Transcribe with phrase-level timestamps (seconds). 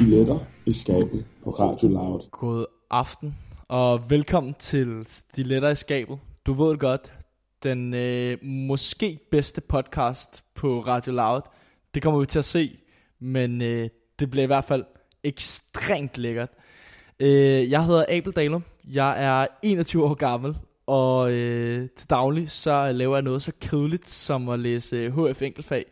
[0.00, 2.20] Stiletter i skabet på Radio Loud.
[2.30, 3.36] God aften,
[3.68, 6.18] og velkommen til Stiletter i skabet.
[6.46, 7.12] Du ved godt,
[7.62, 11.40] den øh, måske bedste podcast på Radio Loud.
[11.94, 12.78] Det kommer vi til at se,
[13.20, 13.88] men øh,
[14.18, 14.84] det bliver i hvert fald
[15.24, 16.48] ekstremt lækkert.
[17.20, 18.64] Øh, jeg hedder Abel Dalum.
[18.92, 24.08] Jeg er 21 år gammel, og øh, til daglig så laver jeg noget så kedeligt
[24.08, 25.84] som at læse øh, HF enkeltfag.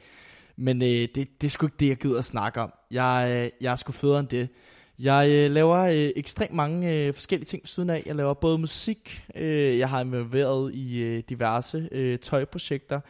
[0.56, 2.72] Men øh, det, det er sgu ikke det, jeg gider at snakke om.
[2.91, 4.48] Jeg, øh, jeg er sgu federe end det.
[4.98, 8.02] Jeg øh, laver øh, ekstremt mange øh, forskellige ting ved siden af.
[8.06, 13.00] Jeg laver både musik, øh, jeg har involveret i øh, diverse øh, tøjprojekter.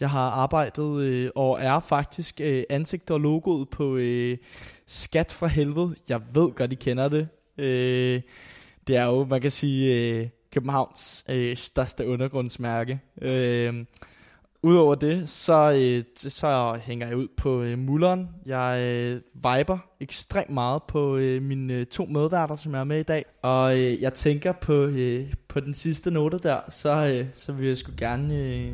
[0.00, 4.38] Jeg har arbejdet øh, og er faktisk øh, ansigt og logoet på øh,
[4.86, 5.94] Skat fra Helvede.
[6.08, 7.28] Jeg ved godt, I kender det.
[7.58, 8.22] Øh,
[8.86, 13.00] det er jo, man kan sige, øh, Københavns øh, største undergrundsmærke.
[13.22, 13.74] Øh,
[14.62, 18.28] Udover det, så, øh, så hænger jeg ud på øh, mulleren.
[18.46, 23.00] Jeg øh, viber ekstremt meget på øh, mine øh, to medværter, som jeg er med
[23.00, 23.24] i dag.
[23.42, 27.68] Og øh, jeg tænker på, øh, på den sidste note der, så, øh, så vil
[27.68, 28.72] jeg sgu gerne øh,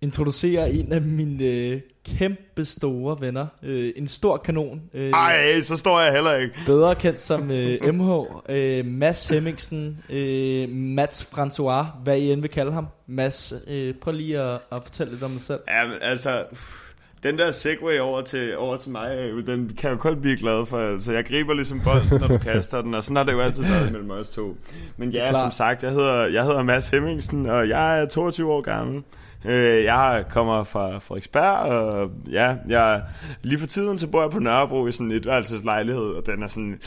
[0.00, 1.80] introducere en af mine øh,
[2.18, 3.46] kæmpe store venner.
[3.62, 4.82] Øh, en stor kanon.
[4.94, 6.54] Øh, Ej, så står jeg heller ikke.
[6.66, 8.10] Bedre kendt som øh, MH.
[8.48, 9.98] Øh, Mads Hemmingsen.
[10.10, 12.86] Øh, Mats François, hvad I end vil kalde ham.
[13.06, 15.60] Mads, øh, prøv lige at, at fortælle lidt om dig selv.
[15.68, 16.44] Ja, altså...
[17.22, 20.36] Den der segway over til, over til mig, øh, den kan jeg jo kun blive
[20.36, 20.92] glad for.
[20.92, 23.62] Altså, jeg griber ligesom bolden, når du kaster den, og sådan har det jo altid
[23.62, 24.56] været mellem os to.
[24.96, 28.60] Men ja, som sagt, jeg hedder, jeg hedder Mads Hemmingsen, og jeg er 22 år
[28.60, 29.02] gammel.
[29.44, 33.02] Øh, jeg kommer fra Frederiksberg, og ja, jeg,
[33.42, 36.46] lige for tiden så bor jeg på Nørrebro i sådan et værelseslejlighed, og den er
[36.46, 36.80] sådan,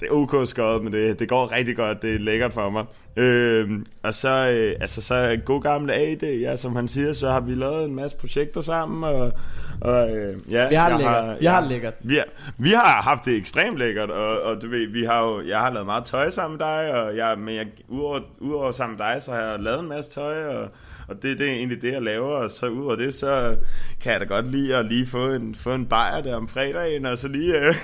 [0.00, 2.84] det er ok skåret, men det, det går rigtig godt, det er lækkert for mig.
[3.16, 3.70] Øh,
[4.02, 7.54] og så, øh, altså så god gamle AD, ja, som han siger, så har vi
[7.54, 9.32] lavet en masse projekter sammen, og,
[9.80, 11.24] og øh, ja, vi har det lækkert.
[11.24, 11.94] Har, vi har det lækkert.
[12.00, 12.24] Vi, har,
[12.58, 15.70] vi har haft det ekstremt lækkert, og, og du ved, vi har jo, jeg har
[15.70, 19.22] lavet meget tøj sammen med dig, og jeg, men jeg, udover, udover sammen med dig,
[19.22, 20.68] så har jeg lavet en masse tøj, og
[21.10, 23.56] og det, det er egentlig det, jeg laver, og så ud af det, så
[24.00, 27.06] kan jeg da godt lide at lige få en, få en bajer der om fredagen,
[27.06, 27.74] og så lige, øh,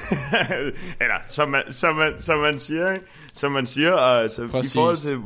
[1.03, 3.05] eller som man, som, man, som man siger, ikke?
[3.35, 5.19] som man siger, og altså, i forhold til,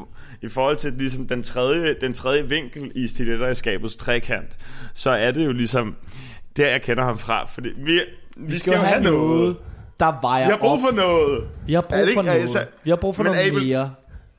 [0.43, 4.57] i forhold til ligesom den tredje, den tredje vinkel i stiletterskabets trekant,
[4.95, 5.97] så er det jo ligesom,
[6.57, 8.01] der jeg kender ham fra, fordi vi, vi,
[8.37, 9.57] vi skal, skal jo have noget, noget
[10.01, 11.49] der vejer Vi har brug for noget.
[11.67, 12.41] Vi har brug for noget.
[12.41, 13.95] Altså, vi har brug for noget Abel, mere.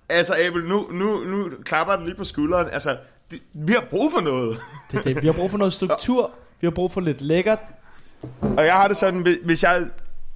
[0.09, 2.67] Altså Abel, nu, nu, nu klapper den lige på skulderen.
[2.71, 2.97] Altså,
[3.31, 4.57] det, vi har brug for noget.
[4.91, 5.21] det, det.
[5.21, 6.31] Vi har brug for noget struktur.
[6.61, 7.59] Vi har brug for lidt lækkert.
[8.41, 9.83] Og jeg har det sådan, hvis jeg,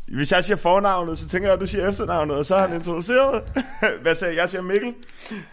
[0.07, 2.73] hvis jeg siger fornavnet, så tænker jeg, at du siger efternavnet, og så er han
[2.73, 3.43] introduceret.
[4.01, 4.37] Hvad siger jeg?
[4.37, 4.93] Jeg siger Mikkel.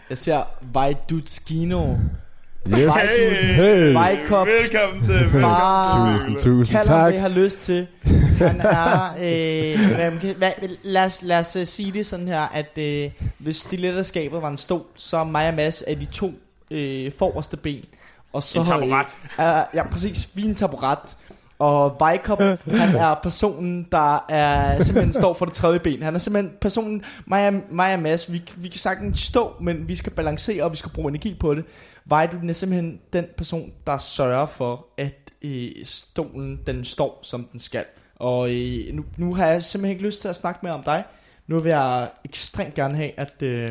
[0.09, 0.43] Jeg siger
[0.73, 1.95] Vajdutskino.
[2.67, 3.23] Yes.
[3.23, 3.93] Hey, hey.
[3.93, 4.47] Vejkop.
[4.47, 5.33] Velkommen til.
[5.33, 6.15] Velkommen.
[6.15, 7.13] Tusind, tusind Kald tak.
[7.13, 7.87] det, har lyst til.
[8.37, 10.51] Han er, øh, hvad,
[10.83, 14.57] lad, os, lad os uh, sige det sådan her, at øh, hvis stiletterskabet var en
[14.57, 16.33] stol, så mig og Mads er de to
[16.73, 17.83] øh, forreste ben.
[18.33, 19.05] Og så, en taburet.
[19.39, 20.29] Øh, ja, præcis.
[20.33, 21.17] Vi er en taburet.
[21.59, 26.03] Og Vejkop, han er personen, der er, simpelthen står for det tredje ben.
[26.03, 29.87] Han er simpelthen personen, mig og, mig og Mads, vi, vi kan sagtens stå, men
[29.87, 31.65] vi skal balancere, og vi skal bruge energi på det.
[32.05, 37.59] Vejkop er simpelthen den person, der sørger for, at øh, stolen, den står, som den
[37.59, 37.85] skal.
[38.15, 41.03] Og øh, nu, nu har jeg simpelthen ikke lyst til at snakke mere om dig.
[41.47, 43.69] Nu vil jeg ekstremt gerne have, at øh,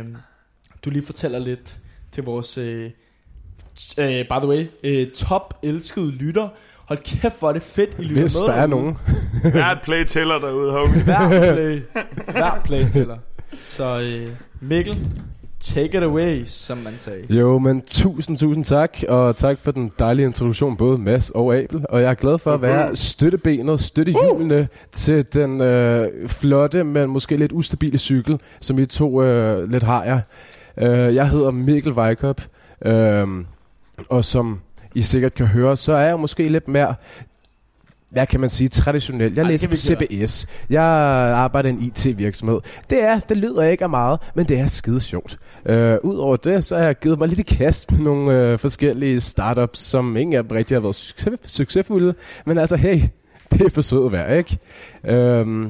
[0.84, 1.76] du lige fortæller lidt
[2.12, 2.90] til vores, øh,
[3.98, 6.48] øh, by the way, øh, top elskede lytter.
[6.88, 8.98] Hold kæft, hvor er det fedt, I lytter Hvis med der er nogen.
[9.52, 11.02] Hver play tæller derude, homie.
[11.04, 11.80] Hver play,
[12.32, 13.16] hver play tæller.
[13.66, 14.28] Så øh,
[14.60, 15.08] Mikkel,
[15.60, 17.26] take it away, som man sagde.
[17.30, 21.84] Jo, men tusind, tusind tak, og tak for den dejlige introduktion, både Mads og Abel.
[21.88, 24.66] Og jeg er glad for at være støttebenet, støttehjulene uh!
[24.92, 30.04] til den øh, flotte, men måske lidt ustabile cykel, som I to øh, lidt har
[30.04, 30.20] jeg.
[30.76, 30.84] Uh,
[31.14, 32.40] jeg hedder Mikkel Weikop,
[32.86, 32.92] uh,
[34.08, 34.60] og som
[34.94, 36.94] I sikkert kan høre, så er jeg måske lidt mere
[38.12, 39.36] hvad kan man sige, traditionelt.
[39.36, 40.46] Jeg Ej, læser på CBS.
[40.70, 42.60] Jeg arbejder i en IT-virksomhed.
[42.90, 45.38] Det er, det lyder ikke af meget, men det er skide sjovt.
[45.68, 49.20] Uh, Udover det, så har jeg givet mig lidt i kast med nogle uh, forskellige
[49.20, 52.14] startups, som ingen af dem rigtig har været succes- succesfulde.
[52.46, 53.00] Men altså, hey,
[53.52, 54.58] det er for sødt at være, ikke?
[55.42, 55.66] Uh,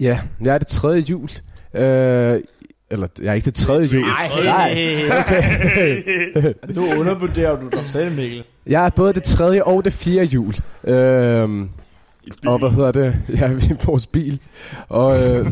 [0.00, 1.30] ja, jeg er det tredje jul.
[1.74, 2.40] Uh,
[2.90, 4.00] eller, jeg er ikke det tredje jul.
[4.00, 4.70] Nej, Nej.
[5.20, 6.02] Okay.
[6.74, 8.44] nu undervurderer du dig selv, Mikkel.
[8.66, 10.54] Jeg er både det tredje og det fjerde jul.
[10.84, 11.68] Øhm,
[12.46, 13.16] og hvad hedder det?
[13.40, 14.40] Ja, vi er vores bil.
[14.88, 15.46] Og, øh,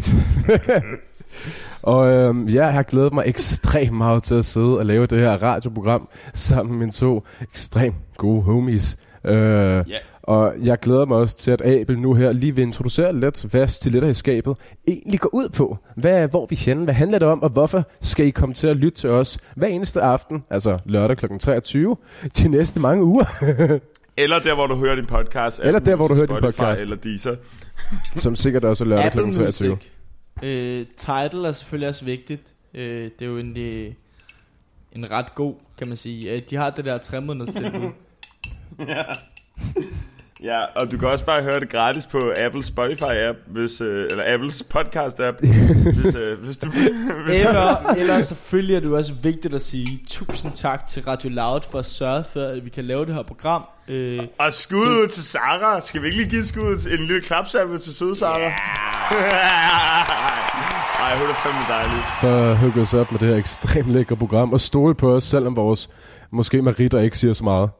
[1.82, 5.18] og øh, ja, jeg har glædet mig ekstremt meget til at sidde og lave det
[5.18, 8.98] her radioprogram sammen med mine to ekstremt gode homies.
[9.24, 9.84] Øh, yeah.
[10.28, 13.68] Og jeg glæder mig også til, at Abel nu her lige vil introducere lidt, hvad
[13.68, 14.56] stiletter i skabet
[14.88, 15.78] egentlig går ud på.
[15.96, 18.76] Hvad, hvor vi henne, hvad handler det om, og hvorfor skal I komme til at
[18.76, 21.26] lytte til os hver eneste aften, altså lørdag kl.
[21.40, 21.96] 23,
[22.38, 23.24] de næste mange uger.
[24.22, 25.60] eller der, hvor du hører din podcast.
[25.64, 26.82] Eller der, hvor du hører din podcast.
[26.82, 27.36] Eller Deezer.
[28.16, 29.18] Som sikkert også er lørdag kl.
[29.18, 29.68] 23.
[29.68, 29.88] Music.
[30.42, 32.42] Øh, title er selvfølgelig også vigtigt.
[32.74, 33.86] Øh, det er jo en, øh,
[34.92, 36.32] en ret god, kan man sige.
[36.32, 37.90] Øh, de har det der tre måneders tilbud.
[38.88, 39.02] ja.
[40.44, 44.34] Ja, og du kan også bare høre det gratis på Apples Spotify-app, hvis, øh, eller
[44.34, 45.46] Apples podcast-app,
[46.00, 46.70] hvis, øh, hvis du...
[47.26, 51.60] Hvis eller, eller selvfølgelig er det også vigtigt at sige tusind tak til Radio Loud
[51.70, 53.62] for at sørge for, at vi kan lave det her program.
[53.88, 55.80] Øh, og skud ud til Sara.
[55.80, 58.40] Skal vi ikke lige give skud til en lille klapsalve til søde Sara?
[58.40, 58.52] Yeah.
[61.02, 62.04] Ej, hun er fandme dejlig.
[62.20, 65.24] For at hugge os op med det her ekstremt lækre program, og stole på os,
[65.24, 65.88] selvom vores
[66.30, 67.70] måske meritter ikke siger så meget.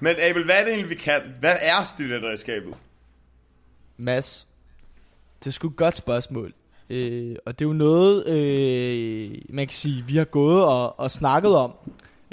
[0.00, 1.20] Men Abel, hvad er det egentlig, vi kan?
[1.40, 2.74] Hvad er stiletterskabet?
[3.96, 4.48] Mads,
[5.38, 6.54] det er sgu et godt spørgsmål.
[6.90, 11.10] Øh, og det er jo noget, øh, man kan sige, vi har gået og, og
[11.10, 11.72] snakket om.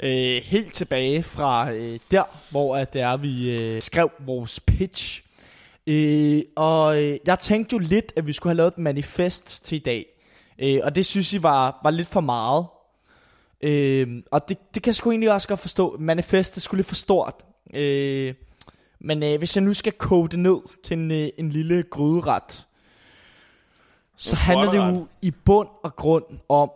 [0.00, 5.22] Øh, helt tilbage fra øh, der, hvor at det er, vi øh, skrev vores pitch.
[5.86, 9.76] Øh, og øh, jeg tænkte jo lidt, at vi skulle have lavet et manifest til
[9.76, 10.06] i dag.
[10.58, 12.66] Øh, og det synes jeg var, var lidt for meget.
[13.60, 15.96] Øh, og det, det kan jeg sgu egentlig også godt forstå.
[16.00, 17.34] Manifest, skulle lidt for stort.
[17.74, 18.34] Øh,
[19.00, 22.66] men øh, hvis jeg nu skal koge det ned til en, øh, en lille gryderet,
[24.16, 26.70] så handler det jo i bund og grund om,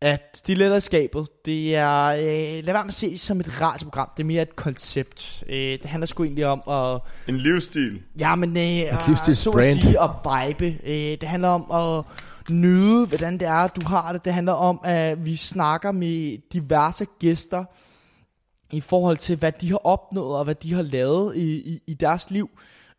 [0.00, 4.22] at stiletterskabet, det er, øh, lad være med at se det som et radioprogram, det
[4.22, 5.44] er mere et koncept.
[5.48, 7.00] Øh, det handler sgu egentlig om at...
[7.28, 8.02] En livsstil.
[8.18, 10.78] Ja, men øh, et så at sige, at vibe.
[10.84, 12.04] Øh, det handler om at
[12.50, 14.24] nyde, hvordan det er, du har det.
[14.24, 17.64] Det handler om, at vi snakker med diverse gæster,
[18.72, 21.94] i forhold til, hvad de har opnået og hvad de har lavet i, i, i
[21.94, 22.50] deres liv.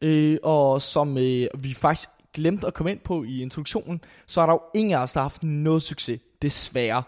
[0.02, 4.46] Øh, og som øh, vi faktisk glemte at komme ind på i introduktionen, så er
[4.46, 7.04] der jo ingen af os, der har haft noget succes, desværre.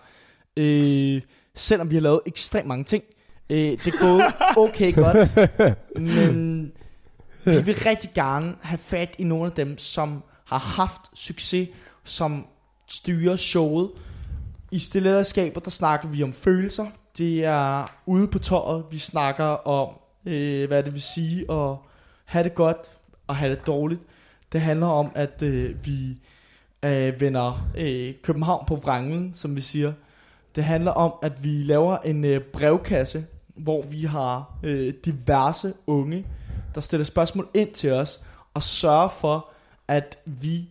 [0.57, 1.21] Øh,
[1.55, 3.03] selvom vi har lavet ekstremt mange ting.
[3.49, 4.31] Øh, det går
[4.65, 5.17] okay godt,
[5.95, 6.71] men
[7.45, 11.69] vi vil rigtig gerne have fat i nogle af dem, som har haft succes,
[12.03, 12.47] som
[12.87, 13.91] styrer showet.
[14.71, 16.85] I stiletterskaber, der snakker vi om følelser,
[17.19, 19.89] det er ude på tøjet, vi snakker om,
[20.25, 21.75] øh, hvad det vil sige at
[22.25, 22.91] have det godt
[23.27, 24.01] og have det dårligt.
[24.51, 26.21] Det handler om, at øh, vi
[26.85, 29.93] øh, vender øh, København på vrangen, som vi siger.
[30.55, 33.25] Det handler om, at vi laver en øh, brevkasse,
[33.55, 36.25] hvor vi har øh, diverse unge,
[36.75, 38.23] der stiller spørgsmål ind til os,
[38.53, 39.49] og sørger for,
[39.87, 40.69] at vi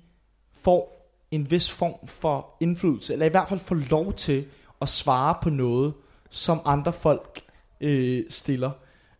[0.60, 4.44] får en vis form for indflydelse, eller i hvert fald får lov til
[4.82, 5.94] at svare på noget,
[6.30, 7.40] som andre folk
[7.80, 8.70] øh, stiller.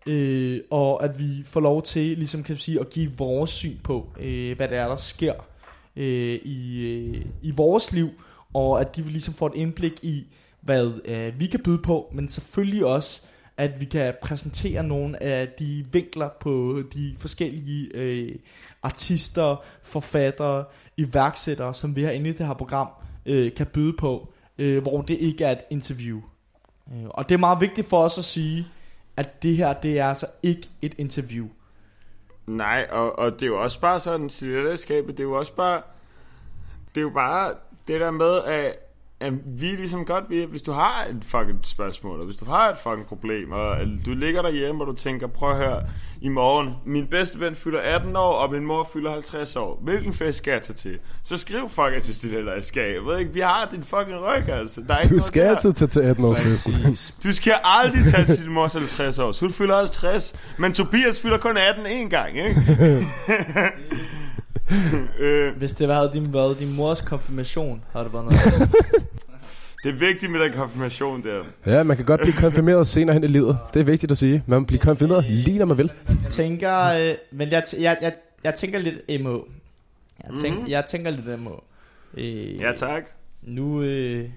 [0.07, 4.13] Øh, og at vi får lov til, ligesom kan sige, at give vores syn på,
[4.21, 5.35] øh, hvad det er, der sker
[5.97, 8.11] øh, i, øh, i vores liv,
[8.55, 10.27] og at de ligesom får et indblik i,
[10.61, 13.23] hvad øh, vi kan byde på, men selvfølgelig også,
[13.57, 18.35] at vi kan præsentere nogle af de vinkler på de forskellige øh,
[18.83, 20.65] artister, forfattere,
[20.97, 22.89] iværksættere, som vi har inde i det her program,
[23.27, 26.21] øh, kan byde på, øh, hvor det ikke er et interview.
[26.95, 28.67] Øh, og det er meget vigtigt for os at sige,
[29.17, 31.47] at det her, det er altså ikke et interview.
[32.47, 35.83] Nej, og, og det er jo også bare sådan, civilskabet, det er jo også bare,
[36.95, 37.55] det er jo bare
[37.89, 38.88] det der med, at
[39.21, 42.45] at vi er ligesom godt ved, hvis du har et fucking spørgsmål, og hvis du
[42.45, 45.83] har et fucking problem, og du ligger derhjemme, og du tænker, prøv at høre,
[46.21, 49.81] i morgen, min bedste ven fylder 18 år, og min mor fylder 50 år.
[49.83, 50.99] Hvilken fest skal jeg tage til?
[51.23, 52.95] Så skriv fucking til Stille eller skab.
[52.95, 54.81] Jeg ved ikke, vi har din fucking ryg, altså.
[54.89, 56.73] Der er du skal altid tage til 18 års festen.
[57.23, 59.41] Du skal aldrig tage til din mors 50 år.
[59.41, 62.57] Hun fylder 50, men Tobias fylder kun 18 én gang, ikke?
[65.19, 65.57] øh.
[65.57, 68.71] Hvis det var din, været din mors konfirmation, har det været noget.
[69.85, 71.45] det er vigtigt med den konfirmation der.
[71.67, 73.59] Ja, man kan godt blive konfirmeret senere hen i livet.
[73.75, 74.43] Det er vigtigt at sige.
[74.47, 75.93] Man bliver konfirmeret lige når man vil.
[76.23, 78.13] Jeg tænker, øh, men jeg, jeg, jeg,
[78.45, 79.41] jeg tænker lidt MO.
[80.25, 80.71] Jeg, tænk, mm-hmm.
[80.71, 81.55] jeg tænker lidt MO.
[82.15, 83.03] Øh, ja, tak.
[83.43, 84.29] Nu, øh,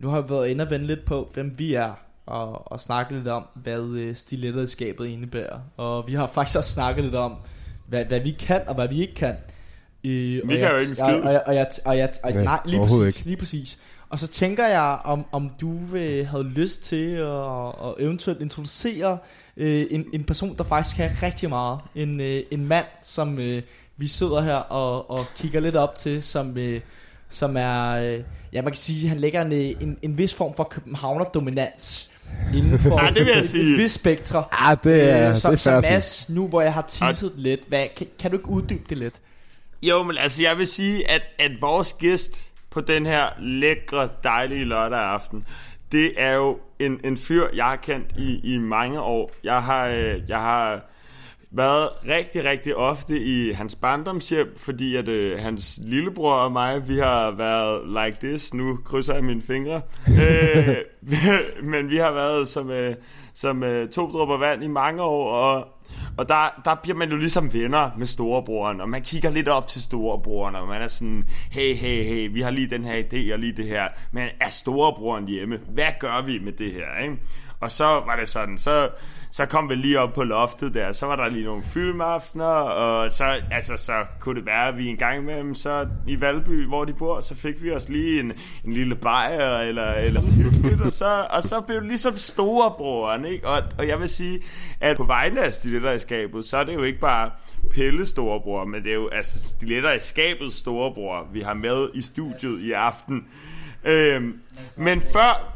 [0.00, 1.92] nu har vi været inde og vende lidt på, hvem vi er
[2.26, 5.58] og, og snakke lidt om, hvad øh, stiletterskabet indebærer.
[5.76, 7.34] Og vi har faktisk også snakket lidt om,
[7.86, 9.36] hvad, hvad vi kan og hvad vi ikke kan.
[10.06, 11.22] Øh, vi kan jeg, jo ikke skide.
[11.22, 13.26] Og, og, og, jeg, og jeg, og, nej, nej, lige præcis, ikke.
[13.26, 13.78] lige præcis.
[14.10, 19.18] Og så tænker jeg, om, om du øh, havde lyst til at, at eventuelt introducere
[19.56, 21.78] øh, en, en person, der faktisk kan rigtig meget.
[21.94, 23.62] En, øh, en mand, som øh,
[23.96, 26.80] vi sidder her og, og kigger lidt op til, som, øh,
[27.28, 28.20] som er, øh,
[28.52, 32.10] ja man kan sige, han lægger en, en, en vis form for københavner dominans
[32.54, 33.72] inden for Ja, det vil jeg sige.
[33.72, 34.44] et vis spektre.
[34.52, 35.92] Ah, det er, Øh, så, det er sige.
[35.92, 39.14] Mads, nu hvor jeg har teaset lidt, hvad, kan, kan du ikke uddybe det lidt?
[39.82, 44.64] Jo, men altså, jeg vil sige, at, at vores gæst på den her lækre, dejlige
[44.64, 45.44] lørdag aften,
[45.92, 49.30] det er jo en, en fyr, jeg har kendt i, i mange år.
[49.44, 50.80] Jeg har, øh, jeg har
[51.50, 56.98] været rigtig, rigtig ofte i hans barndomshjem, fordi at øh, hans lillebror og mig, vi
[56.98, 58.54] har været like this.
[58.54, 59.80] Nu krydser jeg mine fingre.
[60.08, 60.76] øh,
[61.72, 62.94] men vi har været som, øh,
[63.34, 65.68] som øh, to dråber vand i mange år, og
[66.16, 69.68] og der, der bliver man jo ligesom venner med storebroren, og man kigger lidt op
[69.68, 73.32] til storebroren, og man er sådan, hey, hey, hey, vi har lige den her idé
[73.32, 75.60] og lige det her, men er storebroren hjemme?
[75.68, 77.16] Hvad gør vi med det her, ikke?
[77.60, 78.88] Og så var det sådan, så,
[79.30, 83.10] så kom vi lige op på loftet der, så var der lige nogle filmaftener, og
[83.10, 86.84] så, altså, så kunne det være, at vi en gang imellem, så i Valby, hvor
[86.84, 88.32] de bor, så fik vi os lige en,
[88.64, 93.48] en lille bajer, eller, eller hyggeligt, og så, og så blev det ligesom storebroren, ikke?
[93.48, 94.42] Og, og jeg vil sige,
[94.80, 97.30] at på vegne af stiletterskabet, skabet, så er det jo ikke bare
[97.70, 102.00] Pelle storebror, men det er jo altså stiletter i skabet storebror, vi har med i
[102.00, 103.26] studiet i aften.
[103.84, 104.40] Øhm,
[104.76, 105.55] men før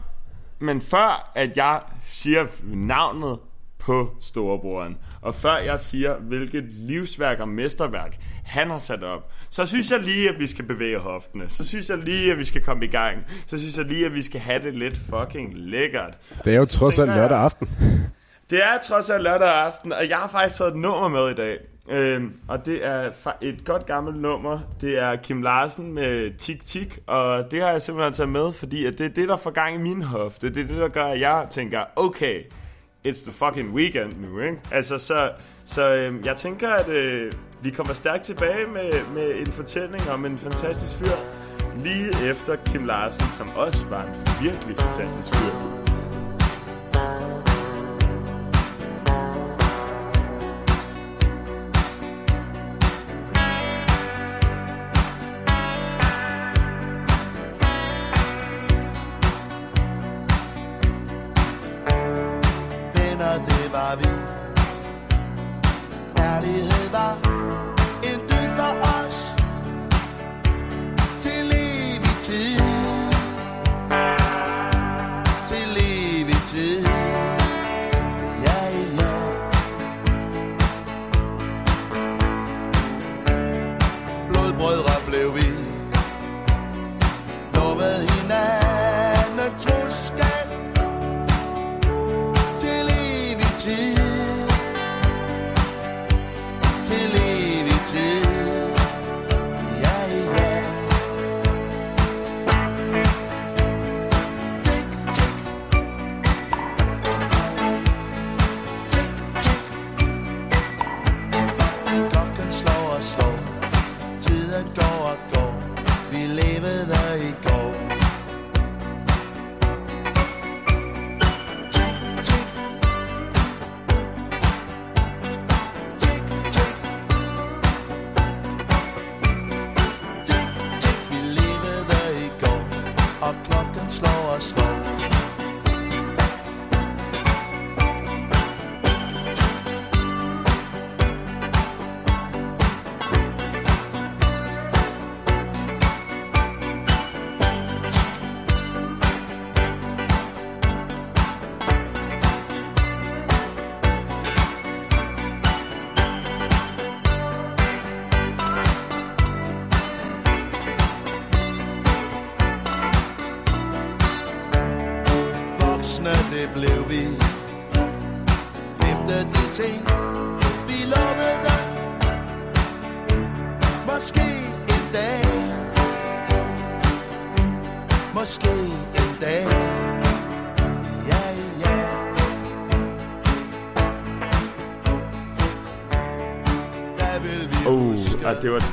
[0.61, 3.38] men før at jeg siger navnet
[3.79, 9.67] på storebroren, og før jeg siger, hvilket livsværk og mesterværk han har sat op, så
[9.67, 11.49] synes jeg lige, at vi skal bevæge hoftene.
[11.49, 13.19] Så synes jeg lige, at vi skal komme i gang.
[13.47, 16.19] Så synes jeg lige, at vi skal have det lidt fucking lækkert.
[16.45, 17.69] Det er jo trods alt lørdag aften.
[18.50, 21.35] Det er trods alt lørdag aften, og jeg har faktisk taget et nummer med i
[21.35, 21.59] dag.
[21.89, 23.11] Øhm, og det er
[23.41, 24.59] et godt gammelt nummer.
[24.81, 28.87] Det er Kim Larsen med Tik Tik, og det har jeg simpelthen taget med, fordi
[28.87, 30.55] at det er det, der får gang i min hofte.
[30.55, 32.43] Det er det, der gør, at jeg tænker, okay,
[33.07, 34.59] it's the fucking weekend nu, ikke?
[34.71, 35.31] Altså, så,
[35.65, 37.33] så øhm, jeg tænker, at øh,
[37.63, 41.17] vi kommer stærkt tilbage med, med en fortælling om en fantastisk fyr,
[41.77, 45.80] lige efter Kim Larsen, som også var en virkelig fantastisk fyr.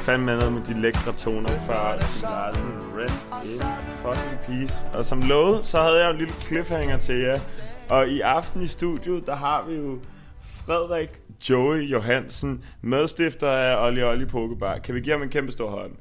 [0.07, 2.67] Fandme noget med de lækre toner fra Larsen.
[2.97, 3.61] Rest in
[4.01, 4.85] fucking peace.
[4.93, 7.39] Og som lovet, så havde jeg en lille cliffhanger til jer.
[7.89, 9.97] Og i aften i studiet, der har vi jo
[10.65, 11.09] Frederik
[11.49, 14.77] Joey Johansen, medstifter af Olli Olli Pokebar.
[14.77, 15.91] Kan vi give ham en kæmpe stor hånd?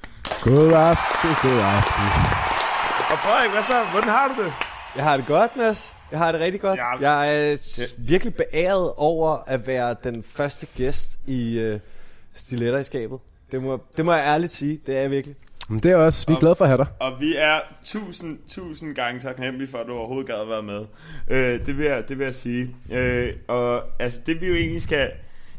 [0.43, 2.07] God aften, god aften.
[3.13, 3.85] Og Frederik, hvad så?
[3.93, 4.53] Hvordan har du det?
[4.97, 5.95] Jeg har det godt, Mads.
[6.11, 6.79] Jeg har det rigtig godt.
[6.79, 7.11] Ja.
[7.11, 7.57] Jeg er
[7.99, 11.81] virkelig beæret over at være den første gæst i uh,
[12.35, 13.19] Stiletter i skabet.
[13.53, 14.81] Det må, det må jeg ærligt sige.
[14.87, 15.37] Det er jeg virkelig.
[15.69, 16.87] Men det er også, vi er glade for at have dig.
[17.01, 20.85] Og vi er tusind, tusind gange taknemmelige for, at du overhovedet gad at være med.
[21.29, 22.77] Øh, det, vil jeg, det vil jeg sige.
[22.93, 25.11] Øh, og altså, det vi jo egentlig skal...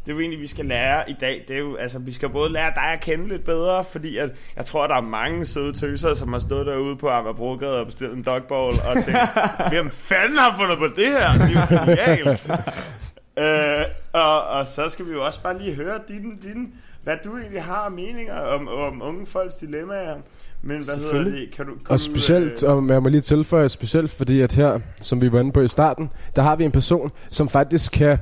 [0.06, 2.52] Det vi egentlig, vi skal lære i dag, det er jo, altså, vi skal både
[2.52, 5.74] lære dig at kende lidt bedre, fordi at, jeg tror, at der er mange søde
[5.74, 9.20] tøser, som har stået derude på Amagerbrogade og bestilt en dogball og tænkt,
[9.72, 11.32] hvem fanden har fundet på det her?
[11.32, 12.50] Det er jo genialt.
[13.44, 16.74] øh, og, og så skal vi jo også bare lige høre din, din,
[17.08, 20.16] hvad du egentlig har meninger om, om unge folks dilemmaer.
[20.62, 21.52] Men hvad hedder det?
[21.56, 25.22] Kan du, kan Og specielt, og jeg må lige tilføje, specielt fordi at her, som
[25.22, 28.18] vi var inde på i starten, der har vi en person, som faktisk kan,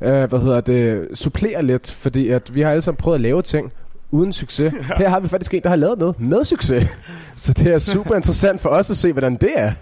[0.00, 3.42] øh, hvad hedder det, supplere lidt, fordi at vi har alle sammen prøvet at lave
[3.42, 3.72] ting
[4.10, 4.72] uden succes.
[4.98, 6.84] Her har vi faktisk en, der har lavet noget med succes.
[7.36, 9.72] Så det er super interessant for os at se, hvordan det er.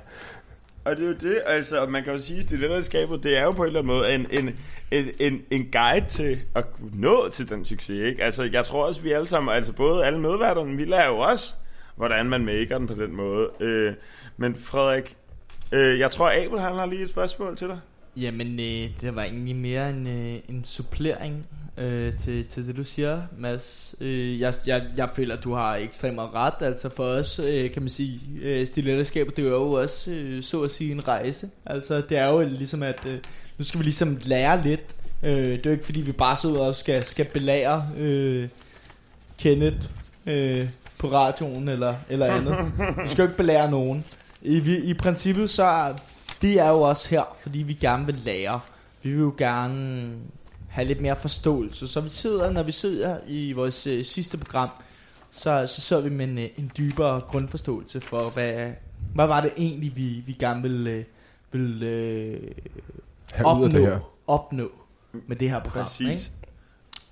[0.84, 3.42] Og det er jo det, altså, og man kan jo sige, at stiletterskabet, det er
[3.42, 4.58] jo på en eller anden måde en, en,
[4.90, 8.24] en, en, en guide til at nå til den succes, ikke?
[8.24, 11.54] Altså, jeg tror også, vi alle sammen, altså både alle medværterne, vi lærer jo også,
[11.96, 13.50] hvordan man maker den på den måde.
[13.60, 13.92] Øh,
[14.36, 15.16] men Frederik,
[15.72, 17.80] øh, jeg tror, Abel han har lige et spørgsmål til dig.
[18.16, 21.46] Jamen, øh, det var egentlig mere en, øh, en supplering
[21.78, 23.94] øh, til, til det, du siger, Mads.
[24.00, 26.54] Øh, jeg, jeg, jeg føler, at du har ekstremt ret.
[26.60, 30.62] Altså for os, øh, kan man sige, øh, stiletterskabet, det er jo også, øh, så
[30.62, 31.48] at sige, en rejse.
[31.66, 33.18] Altså, det er jo ligesom, at øh,
[33.58, 34.96] nu skal vi ligesom lære lidt.
[35.22, 38.48] Øh, det er jo ikke, fordi vi bare sidder og skal, skal belære øh,
[39.38, 39.78] Kenneth
[40.26, 40.68] øh,
[40.98, 42.56] på radioen eller, eller andet.
[43.04, 44.04] Vi skal jo ikke belære nogen.
[44.42, 45.94] I, vi, I princippet så
[46.40, 48.60] vi er jo også her, fordi vi gerne vil lære.
[49.02, 50.12] Vi vil jo gerne
[50.68, 51.88] have lidt mere forståelse.
[51.88, 54.68] Så vi sidder, når vi sidder i vores øh, sidste program,
[55.30, 58.72] så, så sidder vi med en, øh, en dybere grundforståelse for, hvad,
[59.14, 61.04] hvad var det egentlig, vi, vi gerne ville, øh,
[61.52, 62.50] ville øh,
[63.34, 64.12] af det her.
[64.26, 64.70] opnå
[65.26, 65.84] med det her program.
[65.84, 66.08] Præcis.
[66.08, 66.30] Ikke?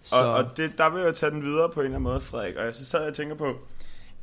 [0.02, 0.16] Så.
[0.16, 2.56] Og, og det, der vil jeg tage den videre på en eller anden måde, Frederik.
[2.56, 3.54] Og jeg så sad jeg og tænker på,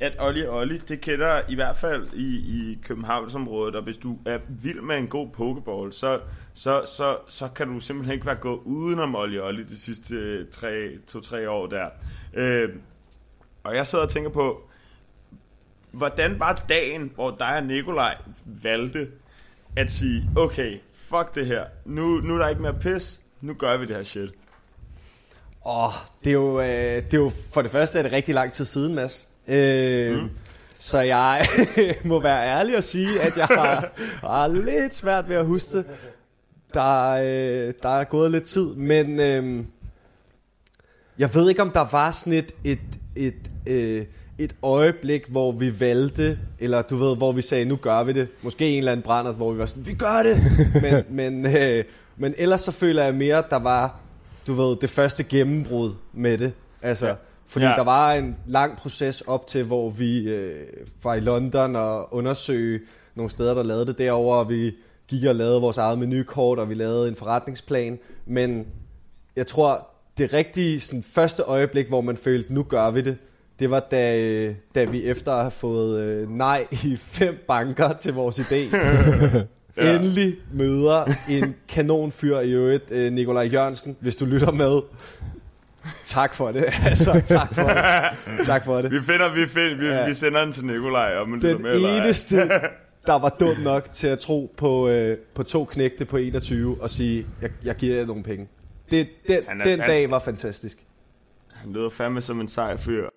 [0.00, 4.38] at Olli Olli, det kender i hvert fald i, i Københavnsområdet, og hvis du er
[4.48, 6.20] vild med en god pokeball, så,
[6.54, 10.46] så, så, så kan du simpelthen ikke være gået udenom Olli Olli de sidste
[11.16, 11.88] 2-3 år der.
[12.34, 12.68] Øh,
[13.64, 14.62] og jeg sidder og tænker på,
[15.90, 19.08] hvordan var dagen, hvor dig og Nikolaj valgte
[19.76, 23.76] at sige, okay, fuck det her, nu, nu er der ikke mere pis, nu gør
[23.76, 24.30] vi det her shit.
[25.66, 25.92] Åh, oh,
[26.24, 28.64] det, er jo, øh, det er jo for det første er det rigtig lang tid
[28.64, 29.29] siden, Mads.
[29.48, 30.30] Øh, mm.
[30.78, 31.46] Så jeg
[32.04, 35.86] må være ærlig og sige, at jeg har, har lidt svært ved at huske det.
[36.74, 39.64] Der, øh, der er gået lidt tid, men øh,
[41.18, 42.78] jeg ved ikke, om der var sådan et, et,
[43.16, 44.04] et, øh,
[44.38, 48.28] et øjeblik, hvor vi valgte, eller du ved, hvor vi sagde, nu gør vi det.
[48.42, 50.42] Måske en eller anden brænder, hvor vi var sådan, vi gør det!
[50.82, 51.04] men,
[51.42, 51.84] men, øh,
[52.16, 54.00] men ellers så føler jeg mere, at der var,
[54.46, 56.52] du ved, det første gennembrud med det.
[56.82, 57.14] Altså, ja.
[57.50, 57.74] Fordi ja.
[57.74, 60.66] der var en lang proces op til, hvor vi øh,
[61.02, 62.80] var i London og undersøge
[63.14, 64.72] nogle steder, der lavede det derovre, og vi
[65.08, 67.98] gik og lavede vores eget menukort, og vi lavede en forretningsplan.
[68.26, 68.66] Men
[69.36, 73.16] jeg tror, det rigtige sådan, første øjeblik, hvor man følte, nu gør vi det,
[73.58, 78.14] det var da, da vi efter at have fået øh, nej i fem banker til
[78.14, 78.54] vores idé,
[79.76, 79.94] ja.
[79.94, 84.80] endelig møder en kanonfyr i øvrigt, øh, Nikolaj Jørgensen, hvis du lytter med.
[86.06, 86.64] Tak for det.
[86.86, 88.46] Altså, tak for det.
[88.46, 88.90] Tak for det.
[88.90, 90.06] Vi finder, vi, finder, vi, ja.
[90.06, 91.16] vi sender den til Nikolaj.
[91.16, 92.36] Om den med, eneste,
[93.06, 96.90] der var dum nok til at tro på, øh, på to knægte på 21 og
[96.90, 98.48] sige, jeg, jeg giver jer nogle penge.
[98.90, 100.78] Det, den er, den han, dag var fantastisk.
[101.54, 103.08] Han lyder fandme som en sej fyr.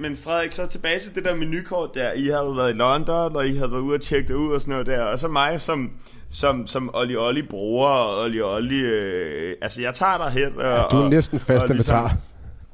[0.00, 2.12] Men Frederik, så tilbage til det der menukort der.
[2.12, 4.60] I havde været i London, og I havde været ude og tjekke det ud og
[4.60, 5.02] sådan noget der.
[5.02, 5.90] Og så mig som,
[6.30, 8.80] som, som Olli Olli bruger, og Olli Olli...
[8.80, 10.56] Øh, altså, jeg tager dig hen.
[10.56, 12.16] Og, ja, du er næsten fast og, ligesom, inventar.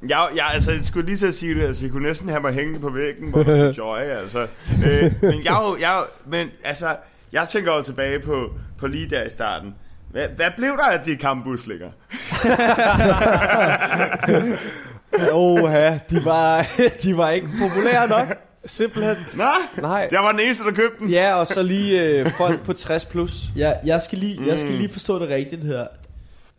[0.09, 2.41] Ja, ja, altså, jeg skulle lige til at sige det, altså, jeg kunne næsten have
[2.41, 4.47] mig hængende på væggen, hvor man joy, altså.
[4.69, 6.95] Øh, men jeg jeg men altså,
[7.31, 9.75] jeg tænker jo tilbage på, på lige der i starten.
[10.11, 11.89] Hvad, hvad blev der af de kampbuslinger?
[15.31, 16.67] Oha, de var,
[17.03, 18.37] de var ikke populære nok.
[18.65, 19.15] Simpelthen.
[19.37, 20.07] Nej, Nej.
[20.11, 21.09] jeg var den eneste, der købte den.
[21.09, 23.43] Ja, og så lige øh, folk på 60 plus.
[23.57, 25.87] Ja, jeg skal lige, jeg skal lige forstå det rigtigt her.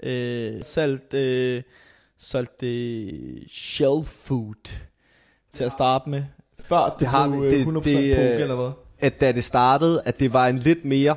[0.03, 1.63] Øh, salt, øh,
[2.19, 3.13] salt det
[3.53, 4.73] shell food
[5.53, 6.23] til at starte med.
[6.65, 8.71] Før det, det har vi, det, 100% det, poke, eller hvad?
[9.01, 11.17] At da det startede, at det var en lidt mere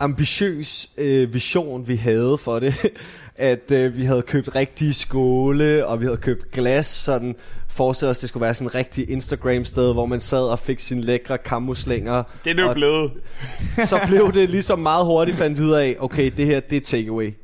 [0.00, 2.74] ambitiøs øh, vision, vi havde for det.
[3.40, 7.36] at øh, vi havde købt rigtige skåle, og vi havde købt glas, sådan
[7.68, 11.00] forestille os, det skulle være sådan en rigtig Instagram-sted, hvor man sad og fik sine
[11.00, 12.22] lækre kammuslinger.
[12.44, 13.12] Det er det jo blevet.
[13.90, 17.34] så blev det ligesom meget hurtigt fandt videre af, okay, det her, det er takeaway.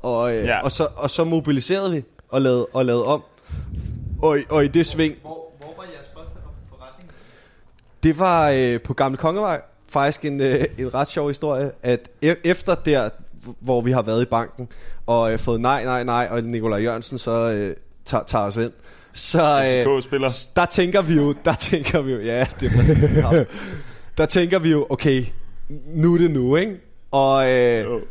[0.00, 0.60] Og, øh, ja.
[0.60, 3.22] og, så, og så mobiliserede vi og lavede, og lavede om.
[4.22, 5.14] Og, og i det sving...
[5.20, 7.10] Hvor, hvor var jeres første forretning?
[8.02, 9.60] Det var øh, på Gamle Kongevej.
[9.88, 13.08] Faktisk en, øh, en ret sjov historie, at e- efter der,
[13.60, 14.68] hvor vi har været i banken,
[15.06, 18.72] og øh, fået nej, nej, nej, og Nikolaj Jørgensen så øh, tager, tager os ind,
[19.12, 20.02] så øh,
[20.56, 23.34] der tænker vi jo, der tænker vi jo, ja, det er præcis ham.
[24.18, 25.24] Der tænker vi jo, okay,
[25.86, 26.76] nu er det nu, ikke?
[27.10, 28.02] Og, øh,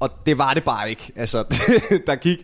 [0.00, 1.12] og det var det bare ikke.
[1.16, 1.44] Altså,
[2.06, 2.38] der gik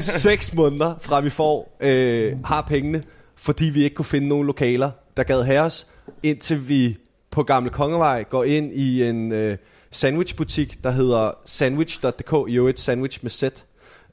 [0.00, 3.02] seks måneder fra vi får, øh, har pengene,
[3.36, 5.86] fordi vi ikke kunne finde nogen lokaler, der gad have os,
[6.22, 6.96] indtil vi
[7.30, 9.56] på Gamle Kongevej går ind i en øh,
[9.90, 13.64] sandwichbutik, der hedder sandwich.dk, jo et sandwich med sæt.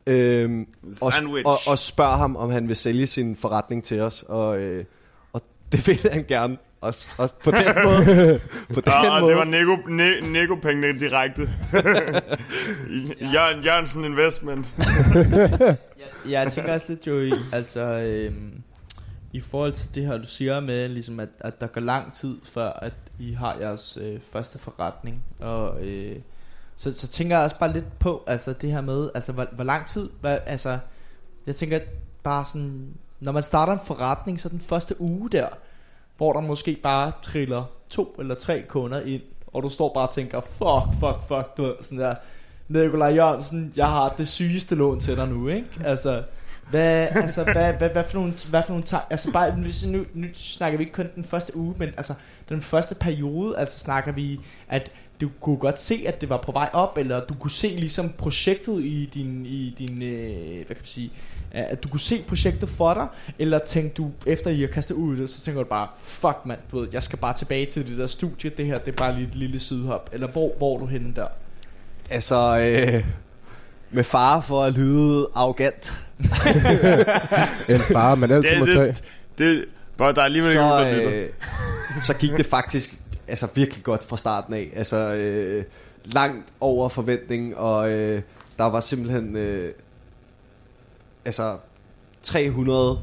[0.07, 0.67] Øhm,
[1.01, 1.47] og, Sandwich.
[1.47, 4.83] og, og spørger ham, om han vil sælge sin forretning til os, og, øh,
[5.33, 6.57] og det vil han gerne.
[6.81, 8.39] Også, også på den måde.
[8.73, 9.31] På den og måde.
[9.31, 11.41] det var Nico, ne, Nico pengene direkte.
[13.33, 14.75] Jørgen Jørgensen Investment.
[16.25, 18.51] Jeg, jeg tænker også lidt, Joey, altså øhm,
[19.35, 22.37] i forhold til det her, du siger med, ligesom at, at der går lang tid,
[22.43, 26.15] før at I har jeres øh, første forretning, og øh,
[26.75, 29.63] så, så tænker jeg også bare lidt på, altså det her med, altså hvor, hvor
[29.63, 30.77] lang tid, hvad, altså,
[31.45, 31.79] jeg tænker
[32.23, 35.47] bare sådan, når man starter en forretning, så den første uge der,
[36.17, 40.13] hvor der måske bare triller to eller tre kunder ind, og du står bare og
[40.13, 42.15] tænker, fuck, fuck, fuck, du sådan der,
[42.67, 45.67] Nikolaj Jørgensen, jeg har det sygeste lån til dig nu, ikke?
[45.85, 46.23] Altså,
[46.69, 50.27] hvad, altså, hvad, hvad, hvad for nogle, hvad for nogle altså bare, hvis nu, nu
[50.33, 52.13] snakker vi ikke kun den første uge, men altså,
[52.49, 56.51] den første periode, altså snakker vi, at du kunne godt se, at det var på
[56.51, 60.77] vej op, eller du kunne se ligesom projektet i din, i din øh, hvad kan
[60.79, 61.11] man sige,
[61.55, 63.07] øh, at du kunne se projektet for dig,
[63.39, 66.59] eller tænkte du, efter I har kastet ud det, så tænker du bare, fuck mand,
[66.71, 69.15] du ved, jeg skal bare tilbage til det der studie, det her, det er bare
[69.15, 71.27] lige et lille sidehop, eller hvor, hvor er du henne der?
[72.09, 73.05] Altså, øh,
[73.95, 75.93] med fare for at lyde arrogant,
[77.69, 78.87] En far, man altid Det, må tage.
[78.87, 79.03] det,
[79.37, 81.23] det, hvor der er alligevel ikke så, lytter.
[81.23, 82.95] øh, så gik det faktisk
[83.27, 84.69] altså, virkelig godt fra starten af.
[84.75, 85.63] Altså, øh,
[86.05, 88.21] langt over forventning, og øh,
[88.57, 89.71] der var simpelthen øh,
[91.25, 91.55] altså
[92.21, 92.99] 300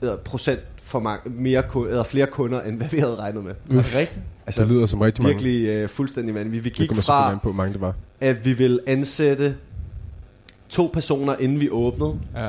[0.00, 3.50] eller procent for mange, mere, eller flere kunder, end hvad vi havde regnet med.
[3.70, 4.20] Er det rigtigt?
[4.46, 5.32] Altså, Det lyder som rigtig mange.
[5.44, 6.64] virkelig øh, fuldstændig vanvittigt.
[6.64, 7.94] Vi Det gik selvfølgelig fra, på, mange det var.
[8.20, 9.56] at vi ville ansætte
[10.72, 12.48] to personer, inden vi åbnede, Ja.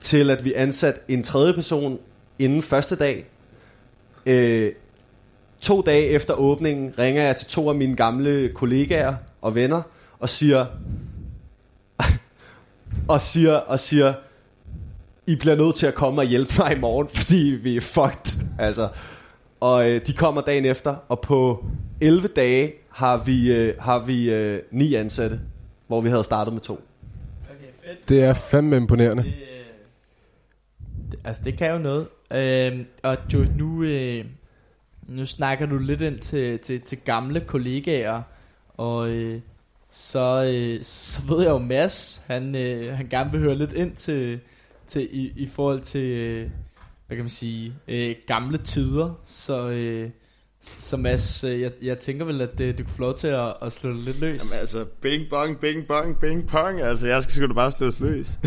[0.00, 1.98] til at vi ansatte en tredje person
[2.38, 3.26] inden første dag.
[4.26, 4.72] Øh,
[5.60, 9.82] to dage efter åbningen ringer jeg til to af mine gamle kollegaer og venner
[10.20, 10.66] og siger
[13.08, 14.14] og siger og siger
[15.26, 18.40] I bliver nødt til at komme og hjælpe mig i morgen, fordi vi er fucked.
[18.58, 18.88] Altså,
[19.60, 21.64] og øh, de kommer dagen efter, og på
[22.00, 25.40] 11 dage har vi, øh, har vi øh, ni ansatte,
[25.86, 26.80] hvor vi havde startet med to.
[27.86, 28.08] Fedt.
[28.08, 29.22] Det er fandme imponerende.
[29.22, 34.24] Det, øh, altså det kan jo noget Øh, Og jo, nu øh,
[35.08, 38.22] Nu snakker du lidt ind til, til, til gamle kollegaer
[38.68, 39.40] Og øh,
[39.90, 43.96] så, øh, så ved jeg jo Mads Han, øh, han gerne vil høre lidt ind
[43.96, 44.40] til,
[44.86, 46.50] til i, i forhold til øh,
[47.06, 50.10] Hvad kan man sige øh, Gamle tider Så øh,
[50.66, 53.54] så Mads, øh, jeg, jeg tænker vel, at øh, du kan få lov til at,
[53.62, 54.44] at slå det lidt løs.
[54.44, 56.80] Jamen altså, bing bong, bing bong, bing pong.
[56.80, 58.28] Altså, jeg skal sgu da bare slås løs.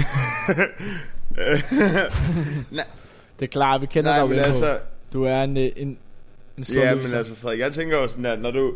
[3.39, 4.79] Det er klart, vi kender Nej, dig jo altså,
[5.13, 5.97] Du er en, øh, en,
[6.57, 8.75] en slå ja, men altså Frederik, jeg tænker jo sådan, at når du,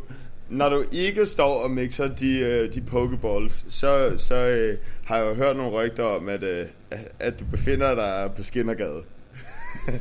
[0.50, 5.26] når du ikke står og mixer de, øh, de pokeballs, så, så øh, har jeg
[5.26, 6.66] jo hørt nogle rygter om, at, øh,
[7.20, 9.04] at du befinder dig på Skinnergade.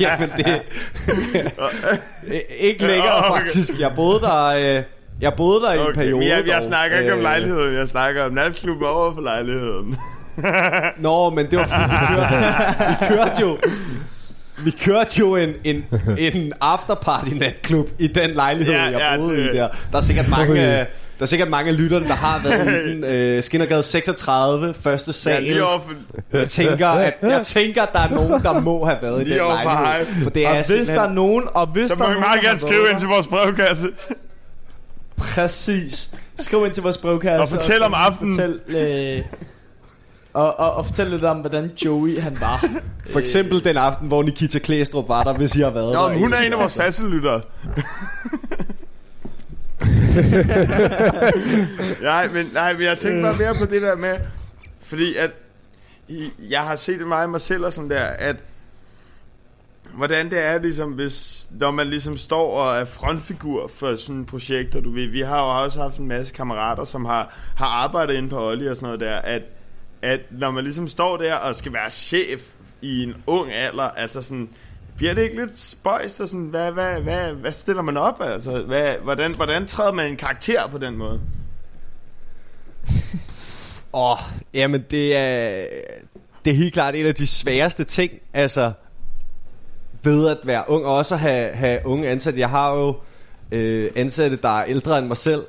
[0.00, 0.62] Jamen det
[2.60, 3.40] Ikke længere Okay.
[3.40, 4.82] faktisk Jeg boede der øh,
[5.20, 6.62] Jeg boede der i en periode men jeg, jeg dog.
[6.64, 9.96] snakker ikke om Øh, lejligheden, jeg snakker om natklubben over for lejligheden.
[10.98, 12.36] Nå, men det var fordi vi kørte,
[12.88, 13.58] vi kørte jo
[14.64, 15.84] vi kørte jo en, en,
[16.18, 19.68] en afterparty natklub i den lejlighed, Ja, jeg ja, boede det- i der.
[19.92, 20.86] Der er sikkert mange, øh,
[21.18, 23.04] der er sikkert mange af lytterne, der har været i den.
[23.04, 25.58] Øh, Skinnergade 36, første Ja, sal.
[26.30, 29.30] for, jeg, tænker, at, jeg tænker, at der er nogen, der må have været i
[29.30, 30.22] den lejlighed.
[30.22, 32.26] For det er og hvis der er nogen, og hvis så der må vi nogen,
[32.28, 33.88] meget gerne skrive ind til vores brevkasse.
[35.16, 36.14] Præcis.
[36.38, 37.40] Skriv ind til vores brevkasse.
[37.40, 38.32] Og fortæl om aftenen.
[38.32, 38.60] Fortæl,
[39.18, 39.22] øh,
[40.34, 42.64] og, og, og fortæl lidt om, hvordan Joey han var.
[43.12, 46.08] For eksempel den aften, hvor Nikita Klæstrup var der, hvis I har været Nå, der.
[46.08, 47.40] men hun er en af vores faste lyttere.
[52.02, 54.18] nej, men, nej, men jeg tænker bare mere på det der med,
[54.80, 55.30] fordi at
[56.38, 58.36] jeg har set det meget i mig selv og sådan der, at
[59.94, 64.26] hvordan det er ligesom, hvis, når man ligesom står og er frontfigur for sådan et
[64.26, 67.66] projekt, og du ved, vi har jo også haft en masse kammerater, som har, har
[67.66, 69.42] arbejdet inde på Olli og sådan noget der, at,
[70.02, 72.42] at når man ligesom står der og skal være chef
[72.82, 74.48] i en ung alder, altså sådan,
[74.96, 78.62] bliver det ikke lidt spøjst, og sådan, hvad, hvad, hvad, hvad stiller man op, altså,
[78.62, 81.20] hvad, hvordan, hvordan træder man en karakter på den måde?
[83.94, 84.18] Åh, oh,
[84.54, 85.66] jamen det er,
[86.44, 88.72] det er helt klart en af de sværeste ting, altså
[90.02, 92.40] ved at være ung, og også at have, have unge ansatte.
[92.40, 92.96] Jeg har jo
[93.52, 95.42] øh, ansatte, der er ældre end mig selv,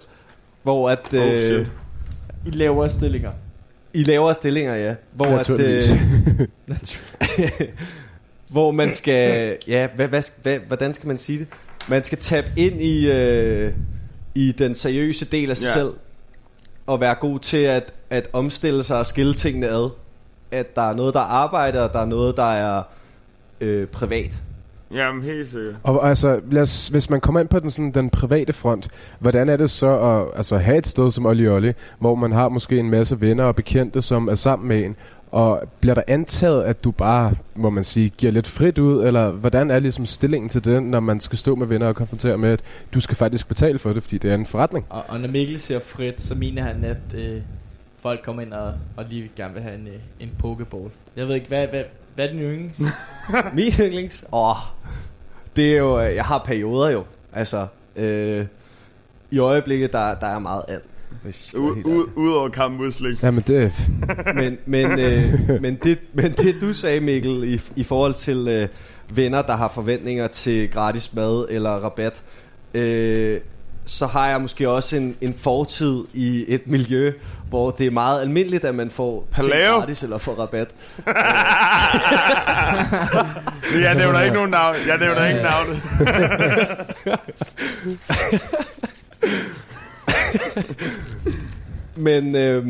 [0.63, 1.13] hvor at...
[1.13, 1.67] Oh, Øh, shit.
[2.45, 3.31] I lavere stillinger.
[3.93, 4.95] I lavere stillinger, ja.
[5.13, 5.81] Hvor, at, øh,
[8.49, 9.57] hvor man skal...
[9.67, 11.47] Ja, hvad, hvad, hvad, hvordan skal man sige det?
[11.87, 13.73] Man skal tabe ind i, øh,
[14.35, 15.73] i den seriøse del af sig Ja.
[15.73, 15.89] selv,
[16.87, 19.89] og være god til at, at omstille sig og skille tingene ad.
[20.51, 22.83] At der er noget, der er arbejde, og der er noget, der er
[23.61, 24.33] øh, privat.
[24.93, 25.75] Jamen, helt sikkert.
[25.83, 28.87] Og altså, lad os, hvis man kommer ind på den, sådan, den private front,
[29.19, 32.49] hvordan er det så at altså, have et sted som Olli Olli, hvor man har
[32.49, 34.95] måske en masse venner og bekendte, som er sammen med en,
[35.31, 39.31] og bliver der antaget, at du bare, må man sige, giver lidt frit ud, eller
[39.31, 42.49] hvordan er ligesom stillingen til det, når man skal stå med venner og konfrontere med,
[42.49, 42.61] at
[42.93, 44.85] du skal faktisk betale for det, fordi det er en forretning?
[44.89, 47.41] Og, og når Mikkel siger frit, så mener han, at øh,
[47.99, 50.89] folk kommer ind og, og lige gerne vil have en, øh, en pokeball.
[51.15, 51.83] Jeg ved ikke, hvad, hvad,
[52.15, 52.81] hvad er din yndlings?
[53.55, 54.25] Min yndlings?
[54.33, 54.55] Åh,
[55.55, 57.03] det er jo, jeg har perioder jo.
[57.33, 58.45] Altså, øh,
[59.31, 60.83] i øjeblikket, der, der er meget alt.
[61.27, 61.57] Er
[62.15, 63.19] Udover kamp Musling.
[63.23, 63.73] Jamen det,
[64.35, 68.67] men, men, øh, men, det, men det du sagde Mikkel i, i forhold til øh,
[69.17, 72.21] venner der har forventninger til gratis mad eller rabat
[72.73, 73.39] øh,
[73.85, 77.13] så har jeg måske også en, en fortid i et miljø
[77.49, 79.73] hvor det er meget almindeligt at man får ting Paleo?
[79.73, 80.67] gratis eller får rabat
[83.83, 84.75] Jeg nævner ikke nogen navn.
[84.87, 85.81] Jeg nævner ikke navnet.
[91.95, 92.67] Men, øh,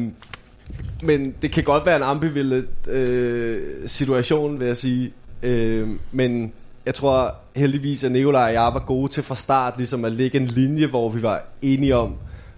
[1.03, 5.13] men det kan godt være en ambivalent øh, situation, vil jeg sige.
[5.43, 6.51] Øh, men
[6.85, 10.39] jeg tror heldigvis, at Nikolaj og jeg var gode til fra start ligesom at lægge
[10.39, 12.15] en linje, hvor vi var enige om,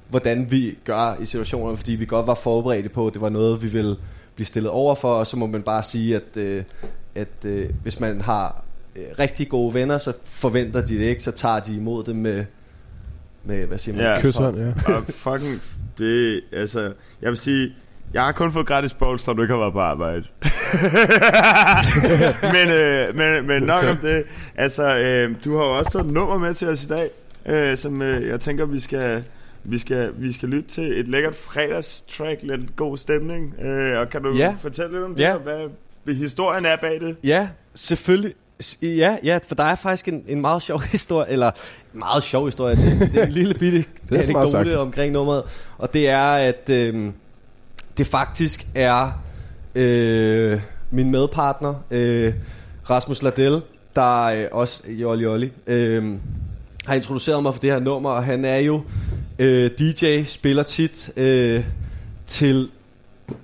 [0.10, 3.64] hvordan vi gør i situationer, fordi vi godt var forberedte på, at det var noget,
[3.64, 3.96] vi ville
[4.36, 6.64] blive stillet over for, og så må man bare sige, at, øh,
[7.16, 8.64] at øh, hvis man har
[8.96, 12.46] øh, rigtig gode venner, så forventer de det ikke, så tager de imod det med,
[13.44, 14.06] med hvad siger man?
[14.06, 14.22] Ja.
[14.22, 14.94] Kysshånd, ja.
[14.96, 15.62] Og fucking,
[15.98, 17.74] det, altså, jeg vil sige,
[18.14, 20.24] jeg har kun fået gratis balls, når du ikke har været på arbejde.
[22.56, 24.24] men, øh, men, men nok om det.
[24.56, 27.10] Altså, øh, du har jo også taget et nummer med til os i dag,
[27.46, 29.24] øh, som øh, jeg tænker, vi skal,
[29.64, 33.56] vi skal, vi skal lytte til et lækkert fredagstrack, lidt god stemning.
[33.62, 34.54] Øh, og kan du Ja.
[34.62, 35.34] fortælle lidt om det, Ja.
[35.34, 35.40] og
[36.04, 37.16] hvad historien er bag det?
[37.24, 38.34] Ja, selvfølgelig.
[38.82, 41.52] Ja, ja, for der er faktisk en, en meget sjov historie, eller
[41.94, 43.78] meget sjov historie, det, er en lille bitte
[44.10, 45.44] Det er anekdote omkring nummeret,
[45.78, 47.12] og det er, at øh,
[47.98, 49.12] det faktisk er
[49.76, 52.34] øh, min medpartner, øh,
[52.90, 53.62] Rasmus Ladell,
[53.96, 56.14] der øh, også i Olli Olli, øh,
[56.86, 58.82] har introduceret mig for det her nummer, og han er jo
[59.40, 61.64] øh, DJ, spiller tit øh,
[62.26, 62.70] til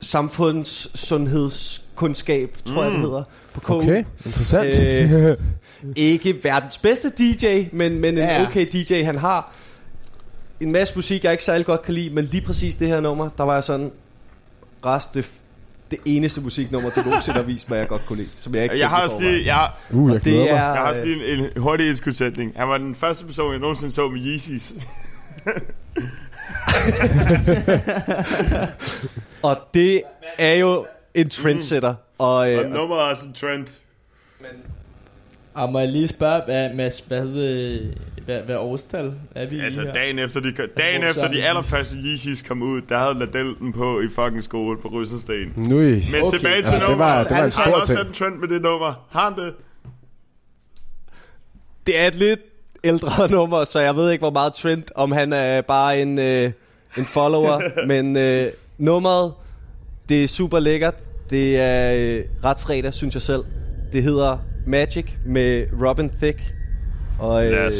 [0.01, 3.73] samfundssundhedskundskab, tror jeg det hedder, på KU.
[3.73, 4.81] Okay, interessant.
[4.81, 5.37] Øh,
[5.95, 8.47] ikke verdens bedste DJ, men, men en Ja, ja.
[8.47, 9.55] okay DJ, han har
[10.59, 13.29] en masse musik, jeg ikke særlig godt kan lide, men lige præcis det her nummer,
[13.37, 13.91] der var jeg sådan,
[14.85, 15.29] rest det,
[15.91, 18.79] det eneste musiknummer, du nogensinde har vist mig, jeg godt kunne lide, som jeg ikke
[18.79, 21.49] Jeg har også lige, jeg, uh, jeg det er- jeg har også lige en, en
[21.61, 22.53] hurtig indskudsætning.
[22.55, 24.73] Han var den første person, jeg nogensinde så med Yeezys.
[29.41, 30.01] Og det
[30.39, 31.93] er jo en trendsetter.
[32.17, 33.67] Og, Og øh, nummeret er også en trend.
[35.55, 37.79] Og må jeg lige spørge, hvad, Mads, hvad, øh,
[38.25, 39.93] hvad, hvad årstal er vi i Altså her?
[39.93, 43.73] dagen efter de, dagen efter er de allerførste Yeezys kom ud, der havde Ladell den
[43.73, 45.53] på i fucking skole på Rysselsten.
[45.69, 45.83] Nui.
[46.11, 46.37] Men Okay.
[46.37, 47.05] tilbage til Altså, det nummer.
[47.05, 47.97] var- det var en stor også ting.
[47.99, 49.05] sat en trend med det nummer?
[49.11, 49.53] Har han det?
[51.85, 52.39] det er et lidt
[52.83, 56.51] ældre nummer, så jeg ved ikke, hvor meget trend, om han er bare en, øh,
[56.97, 57.61] en follower.
[57.87, 59.33] men øh, nummeret,
[60.09, 60.95] det er super lækkert.
[61.29, 63.43] Det er øh, ret fredag, synes jeg selv.
[63.93, 66.53] Det hedder Magic med Robin Thicke.
[67.19, 67.79] Og, øh, Lad os-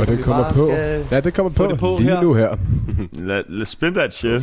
[0.00, 0.68] Og det kommer på.
[0.70, 2.22] skal Ja, det kommer på, det på lige her.
[2.22, 2.56] nu her.
[3.28, 4.42] Lad, lad spin that shit.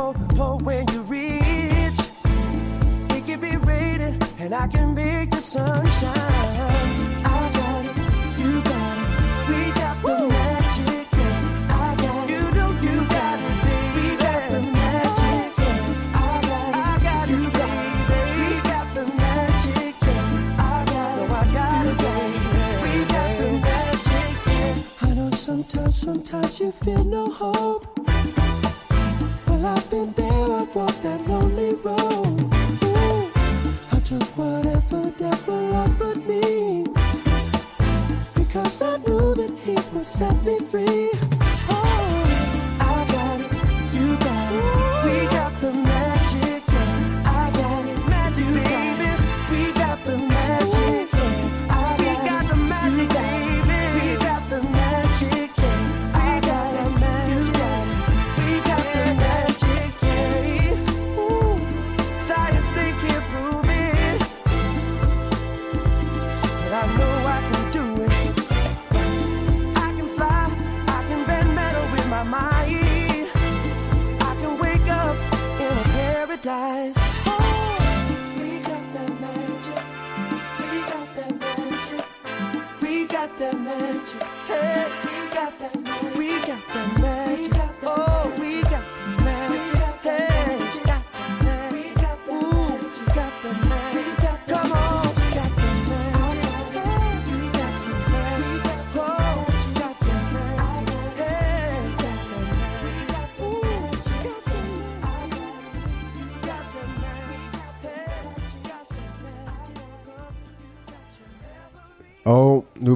[0.00, 2.00] Poor, poor when you're rich.
[3.16, 6.14] It can be raining, and I can make the sun shine.
[7.24, 7.96] I got it,
[8.40, 9.08] you got it,
[9.48, 11.06] we got the magic.
[11.12, 11.84] Yeah.
[11.84, 14.00] I got it, you know you got it, baby.
[14.00, 15.48] We got the magic.
[15.64, 16.24] Yeah.
[16.24, 18.30] I got it, I got you, baby.
[18.40, 19.94] We got the magic.
[20.06, 20.66] Yeah.
[20.68, 22.40] I got it, I got it, baby.
[22.84, 24.32] We got the magic.
[24.46, 25.08] Yeah.
[25.08, 27.89] I know sometimes, sometimes you feel no hope.
[29.62, 32.48] I've been there, I've walked that lonely road.
[33.92, 36.84] I took whatever devil offered me.
[38.34, 41.09] Because I knew that he would set me free.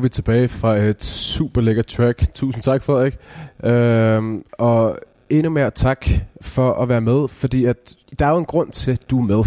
[0.04, 2.34] Vi tilbage fra et super lækker track.
[2.34, 3.18] Tusind tak, Frederik.
[3.64, 4.98] Øhm, og
[5.30, 6.06] endnu mere tak
[6.40, 9.26] for at være med, fordi at der er jo en grund til, at du er
[9.36, 9.44] med.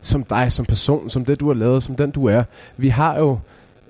[0.00, 2.42] Som dig, som person, som det du har lavet, som den du er.
[2.76, 3.38] Vi har jo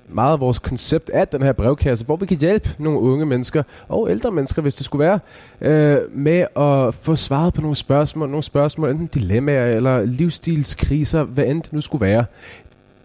[0.08, 3.62] meget af vores koncept af den her brevkasse, hvor vi kan hjælpe nogle unge mennesker
[3.88, 5.18] og ældre mennesker, hvis det skulle være,
[5.60, 11.44] øh, med at få svaret på nogle spørgsmål, nogle spørgsmål, enten dilemmaer eller livsstilskriser, hvad
[11.44, 12.24] end det nu skulle være.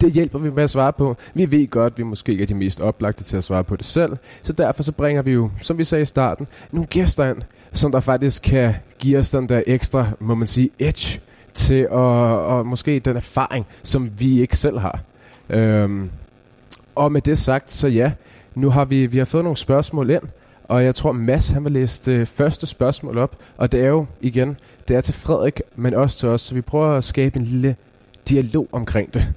[0.01, 1.15] Det hjælper vi med at svare på.
[1.33, 3.75] Vi ved godt, at vi måske ikke er de mest oplagte til at svare på
[3.75, 7.29] det selv, så derfor så bringer vi jo, som vi sagde i starten, nogle gæster
[7.29, 7.41] ind,
[7.73, 11.19] som der faktisk kan give os den der ekstra, må man sige, edge
[11.53, 14.99] til at, og måske den erfaring, som vi ikke selv har.
[15.49, 16.09] Øhm,
[16.95, 18.11] og med det sagt, så ja,
[18.55, 20.23] nu har vi, vi har fået nogle spørgsmål ind,
[20.63, 24.05] og jeg tror Mads han vil læse det første spørgsmål op, og det er jo
[24.21, 24.57] igen,
[24.87, 27.75] det er til Frederik, men også til os, så vi prøver at skabe en lille
[28.29, 29.33] dialog omkring det.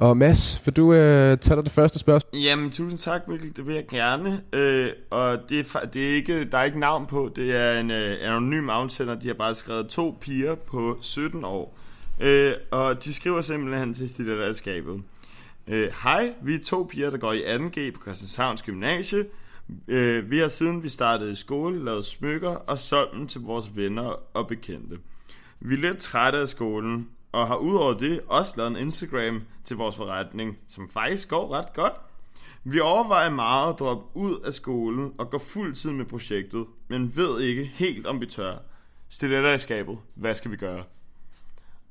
[0.00, 2.40] Og Mads, vil du øh, tage dig det første spørgsmål?
[2.42, 3.56] Jamen, tusind tak, Mikkel.
[3.56, 4.42] Det vil jeg gerne.
[4.52, 7.30] Øh, og det er, det er ikke, der er ikke navn på.
[7.36, 9.14] Det er en øh, anonym afsender.
[9.14, 11.78] De har bare skrevet to piger på 17 år.
[12.20, 15.02] Øh, og de skriver simpelthen til stiletterskabet.
[15.66, 19.24] Øh, Hej, vi er to piger, der går i 2G på Christianshavns Gymnasie.
[19.88, 23.76] Øh, vi har siden vi startede i skole lavet smykker og solgt dem til vores
[23.76, 24.98] venner og bekendte.
[25.60, 29.76] Vi er lidt trætte af skolen, og har udover det også lavet en Instagram til
[29.76, 31.92] vores forretning, som faktisk går ret godt.
[32.64, 37.16] Vi overvejer meget at droppe ud af skolen og gå fuld tid med projektet, men
[37.16, 38.54] ved ikke helt om vi tør.
[39.08, 39.98] Stiletter i skabet.
[40.14, 40.84] Hvad skal vi gøre?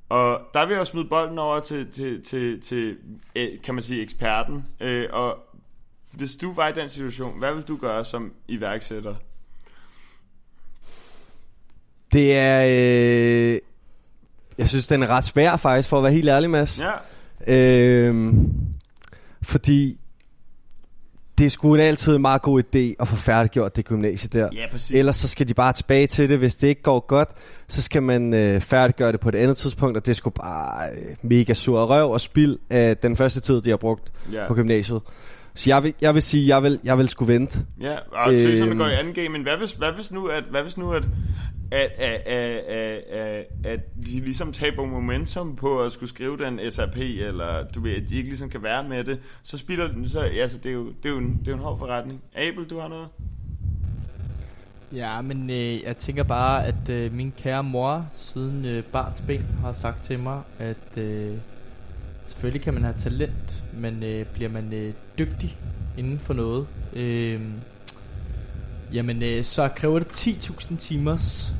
[0.09, 2.97] Og der vil jeg smide bolden over til, til, til, til
[3.35, 4.65] eh, kan man sige, eksperten.
[4.79, 5.37] Øh, og
[6.11, 9.15] hvis du var i den situation, hvad vil du gøre som iværksætter?
[12.13, 12.65] Det er...
[13.55, 13.59] Øh,
[14.59, 16.79] jeg synes, den er ret svær faktisk, for at være helt ærlig, Mads.
[16.79, 16.91] Ja,
[17.47, 18.33] Øh,
[19.41, 19.97] fordi
[21.37, 24.49] det er sgu altid en meget god idé at få færdiggjort det gymnasie der.
[24.53, 24.91] ja præcis.
[24.91, 26.37] Ellers så skal de bare tilbage til det.
[26.37, 27.29] Hvis det ikke går godt,
[27.67, 30.89] så skal man øh, færdiggøre det på et andet tidspunkt, og det er sgu bare
[30.91, 34.47] øh, mega sur røv og spild af den første tid, de har brugt ja.
[34.47, 35.01] på gymnasiet.
[35.53, 37.59] Så jeg vil, jeg vil sige, jeg vil, jeg vil sgu vente.
[37.81, 38.77] Ja, og tøserne Øhm.
[38.77, 41.03] går i anden game, men hvad hvis, hvad hvis nu, at, hvad hvis nu, at,
[41.71, 46.71] at, at, at, at, at, at de ligesom taber momentum på at skulle skrive den
[46.71, 50.09] SAP, eller du ved, at de ikke ligesom kan være med det, så spiller den,
[50.09, 52.21] så, altså det er jo, det er jo, en, det er jo en hård forretning.
[52.35, 53.07] Abel, du har noget?
[54.93, 59.45] Ja, men øh, jeg tænker bare, at øh, min kære mor siden øh, barns ben
[59.61, 61.37] har sagt til mig, at øh,
[62.27, 65.57] selvfølgelig kan man have talent, men øh, bliver man øh, dygtig
[65.97, 67.41] inden for noget, øh,
[68.93, 71.53] jamen øh, så kræver det 10.000 timers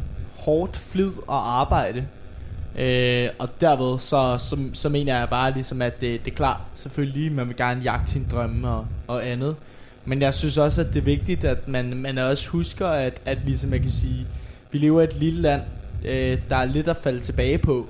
[0.50, 2.06] hårdt flid og arbejde.
[2.80, 6.58] Øh, og derved så, så, så mener jeg bare ligesom, at det, det er klart,
[6.74, 9.56] selvfølgelig, man vil gerne jagte sine drømme og, og andet.
[10.06, 13.38] Men jeg synes også, at det er vigtigt, at man, man også husker, at, at
[13.46, 14.28] ligesom jeg kan sige,
[14.72, 15.62] vi lever i et lille land,
[16.06, 17.88] øh, der er lidt at falde tilbage på,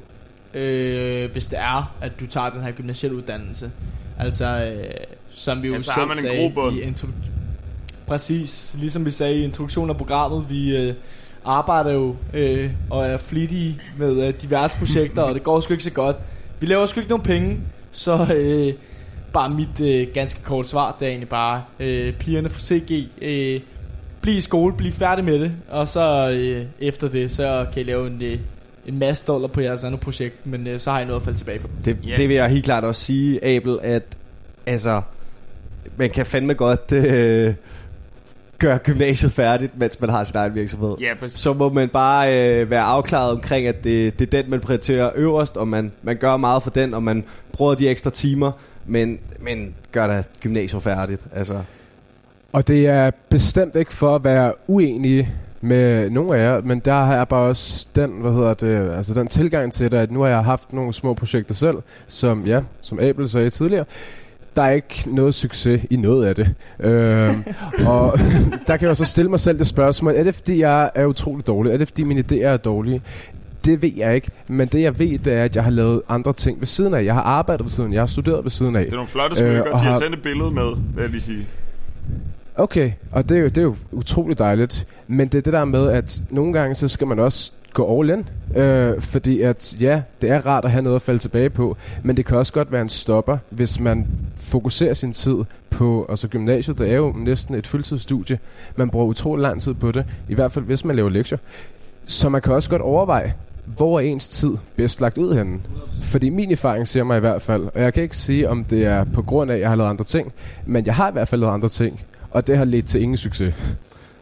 [0.54, 3.72] øh, hvis det er, at du tager den her gymnasielle uddannelse.
[4.20, 4.94] Altså, øh,
[5.32, 6.78] som vi jo Ja, så selv man en sagde grobund.
[6.78, 6.94] i
[8.08, 10.94] Præcis, ligesom vi sagde i introduktionen af programmet, vi øh,
[11.46, 15.84] arbejder jo øh, og er flittige med øh, diverse projekter, og det går sgu ikke
[15.84, 16.16] så godt.
[16.60, 17.60] Vi laver sgu ikke nogen penge,
[17.92, 18.74] så øh,
[19.34, 23.62] bare mit øh, ganske kort svar, det er egentlig bare, øh, pigerne fra CG, øh,
[24.22, 27.86] bliv i skole, bliv færdig med det, og så øh, efter det, så kan I
[27.86, 28.40] lave en, øh,
[28.86, 31.38] en masse dollar på jeres andet projekt, men øh, så har I noget at falde
[31.38, 31.70] tilbage på.
[31.86, 32.18] Det, yeah.
[32.18, 34.04] det vil jeg helt klart også sige, Abel, at
[34.66, 35.02] altså,
[35.98, 37.54] man kan fandme godt øh,
[38.60, 40.96] gøre gymnasiet færdigt, mens man har sin egen virksomhed.
[41.00, 41.40] Ja, præcis.
[41.40, 45.10] Så må man bare øh, være afklaret omkring, at det, det er den, man prioriterer
[45.16, 48.52] øverst, og man, man gør meget for den, og man bruger de ekstra timer,
[48.86, 51.26] men, men gør da gymnasiet færdigt.
[51.36, 51.62] Altså,
[52.54, 56.94] Og det er bestemt ikke for at være uenig med nogle af jer, men der
[56.94, 60.22] har jeg bare også den, hvad hedder det, altså den tilgang til det, at nu
[60.22, 63.86] har jeg haft nogle små projekter selv, som, ja, som Abel sagde tidligere,
[64.56, 66.54] der er ikke noget succes i noget af det.
[66.80, 67.44] Øhm,
[67.88, 68.20] og
[68.68, 71.48] der kan jeg så stille mig selv det spørgsmål, er det fordi jeg er utrolig
[71.48, 71.74] dårlig?
[71.74, 73.02] Er det fordi mine idéer er dårlige?
[73.66, 76.34] Det ved jeg ikke, men det jeg ved, det er, at jeg har lavet andre
[76.34, 77.04] ting ved siden af.
[77.06, 78.84] Jeg har arbejdet ved siden af, jeg har studeret ved siden af.
[78.84, 79.68] Det er nogle flotte smykker.
[79.68, 81.48] Øh, Øh, de har har- sendt et billede med, vil jeg lige sige.
[82.56, 84.88] Okay, og det er, jo, det er jo utroligt dejligt.
[85.08, 88.10] Men det er det der med, at nogle gange så skal man også gå all
[88.10, 88.30] in.
[88.62, 92.18] Øh, fordi at ja, det er rart at have noget at falde tilbage på, men
[92.18, 95.38] det kan også godt være en stopper, hvis man fokuserer sin tid
[95.70, 98.40] på, altså gymnasiet, det er jo næsten et fuldtidsstudie.
[98.76, 101.38] Man bruger utrolig lang tid på det, i hvert fald hvis man laver lektier.
[102.06, 103.34] Så man kan også godt overveje,
[103.66, 105.60] hvor er ens tid bedst lagt ud henne?
[106.04, 108.86] Fordi min erfaring siger mig i hvert fald, og jeg kan ikke sige, om det
[108.86, 110.34] er på grund af, at jeg har lavet andre ting,
[110.66, 112.02] men jeg har i hvert fald lavet andre ting,
[112.32, 113.54] og det har ledt til ingen succes.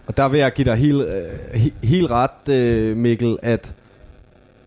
[0.07, 3.73] Og der vil jeg give dig helt, øh, he, helt ret, øh, Mikkel, at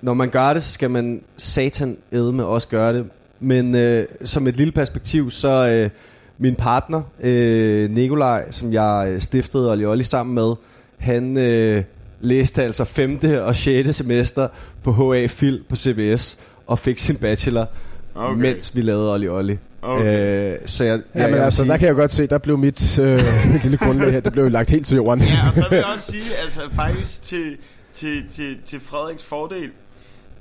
[0.03, 3.07] når man gør det, så skal man satan med også gøre det.
[3.41, 5.91] Men øh, som et lille perspektiv, så øh,
[6.39, 10.53] min partner, øh, Nikolaj, som jeg øh, stiftede Olli Olli sammen med,
[10.99, 11.85] han øh,
[12.21, 13.19] læste altså 5.
[13.43, 13.97] og 6.
[13.97, 14.49] semester
[14.83, 17.67] på HA Fil på CBS og fik sin bachelor,
[18.15, 18.41] okay.
[18.41, 19.59] mens vi lavede Olli Olli.
[19.83, 20.53] Okay.
[20.55, 22.59] Øh, så jeg, Ja, men jeg altså, sige- der kan jeg godt se, der blev
[22.59, 23.21] mit, øh,
[23.53, 25.25] mit lille grundlag her, det blev jo lagt helt til jorden.
[25.25, 27.57] Ja, og så vil jeg også sige, altså faktisk til,
[27.95, 29.71] til, til, til Frederiks fordel,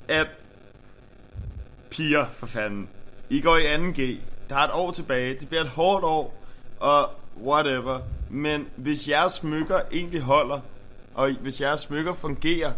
[0.08, 0.26] at
[1.90, 2.88] piger, for fanden,
[3.30, 4.00] I går i 2G,
[4.48, 6.44] der er et år tilbage, det bliver et hårdt år,
[6.80, 7.10] og
[7.44, 7.98] whatever,
[8.30, 10.60] men hvis jeres smykker egentlig holder,
[11.14, 12.72] og hvis jeres smykker fungerer,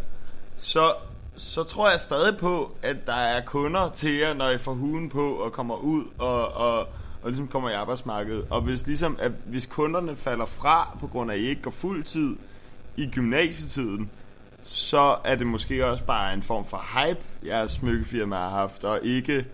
[0.61, 0.93] så,
[1.37, 5.09] så tror jeg stadig på, at der er kunder til jer, når I får huen
[5.09, 6.78] på og kommer ud og, og,
[7.22, 8.47] og ligesom kommer i arbejdsmarkedet.
[8.51, 11.70] Og hvis, ligesom, at hvis kunderne falder fra, på grund af, at I ikke går
[11.70, 12.37] fuld tid
[12.97, 14.11] i gymnasietiden,
[14.62, 19.01] så er det måske også bare en form for hype, jeres smykkefirma har haft, og
[19.03, 19.47] ikke,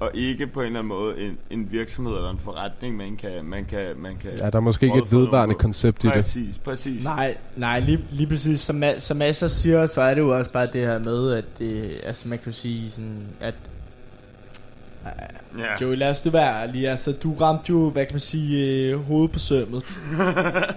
[0.00, 3.44] og ikke på en eller anden måde en, en virksomhed eller en forretning, man kan,
[3.44, 6.14] man kan, man kan Ja, der er måske ikke et vedvarende koncept i det.
[6.14, 7.04] Præcis, præcis.
[7.04, 10.66] Nej, nej lige, lige præcis som, som Masser siger, så er det jo også bare
[10.66, 13.54] det her med, at det, altså man kan sige sådan, at
[15.58, 15.84] Ja.
[15.84, 19.00] Joey, lad os nu være ærlige, altså du ramte jo, hvad kan man sige, øh,
[19.06, 19.84] hovedet på sømmet.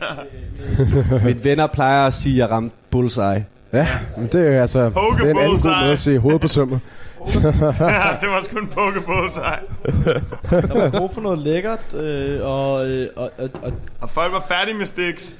[1.25, 3.45] Mine venner plejer at sige, at jeg ramte bullseye.
[3.73, 6.41] Ja, men det er altså Poke det er en anden god måde at se hovedet
[6.41, 6.79] på sømmet.
[8.21, 8.69] det var sgu en
[9.29, 9.59] sig.
[10.49, 14.45] Der var brug for noget lækkert, øh, og, øh, og, og, og Og folk var
[14.47, 15.35] færdige med sticks.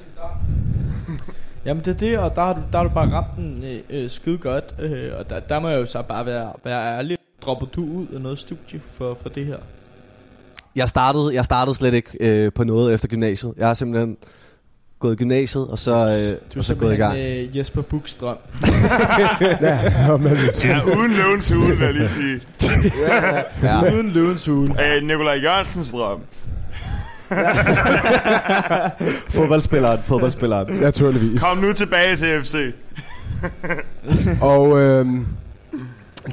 [1.64, 4.02] Jamen det er det, og der har du, der har du bare ramt den øh,
[4.04, 7.18] øh, skide godt, øh, og der, der må jeg jo så bare være, være ærlig.
[7.42, 9.56] Dropper du ud af noget studie for, for det her?
[10.76, 13.54] Jeg startede, jeg startede slet ikke øh, på noget efter gymnasiet.
[13.56, 14.16] Jeg har simpelthen
[15.04, 17.18] gået i gymnasiet, og så, øh, Du og så gået i gang.
[17.18, 18.36] Øh, Jesper Bukstrøm.
[19.60, 20.72] Ja, og sige.
[20.74, 22.40] Ja, uden løvens hule, vil jeg lige sige.
[23.62, 23.82] Ja.
[23.94, 24.94] Uden løvens hule.
[24.96, 26.20] Øh, Nikolaj Jørgensens drøm.
[29.36, 30.74] Fodboldspilleren, fodboldspilleren.
[30.74, 31.42] Naturligvis.
[31.42, 32.56] Kom nu tilbage til FC.
[34.40, 35.26] Og øhm,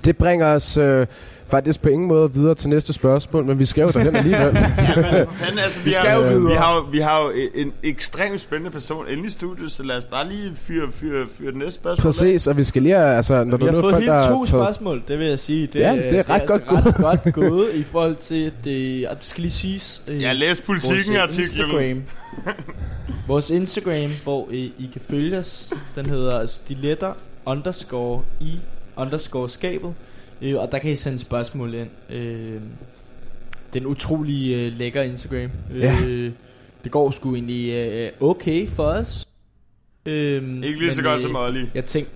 [0.06, 1.08] Det bringer os øh,
[1.52, 4.56] faktisk på ingen måde videre til næste spørgsmål, men vi skal jo derhen alligevel.
[4.58, 6.48] Ja, men for fanden, altså, vi, Vi skal har, jo videre.
[6.52, 9.98] vi, har, jo- vi har jo en ekstremt spændende person inde i studiet, så lad
[9.98, 12.04] os bare lige fyre, fyre, fyre det næste spørgsmål.
[12.14, 15.02] Præcis, og vi skal lige, altså, når Vi du har nu fået hele to spørgsmål,
[15.08, 15.68] det vil jeg sige.
[15.68, 19.16] Det, Ja, det er ret altså godt ret godt gået i forhold til det, og
[19.16, 20.04] det skal lige siges.
[20.08, 21.70] øh, Jeg læste politikken vores artiklen.
[21.70, 22.04] Instagram.
[23.28, 27.14] vores Instagram, hvor øh, I kan følge os, den hedder stiletter
[27.46, 28.60] underscore i
[28.98, 29.94] underscore skabet.
[30.42, 31.90] Øh, og der kan I sende spørgsmål ind.
[32.10, 32.62] Øh,
[33.74, 35.50] den utrolig øh, lækker Instagram.
[35.76, 36.00] Ja.
[36.04, 36.32] Øh,
[36.84, 39.26] det går sgu egentlig øh, okay for os.
[40.06, 41.66] Øh, Ikke lige så godt øh, som Olli.
[41.76, 42.12] Jeg tænkte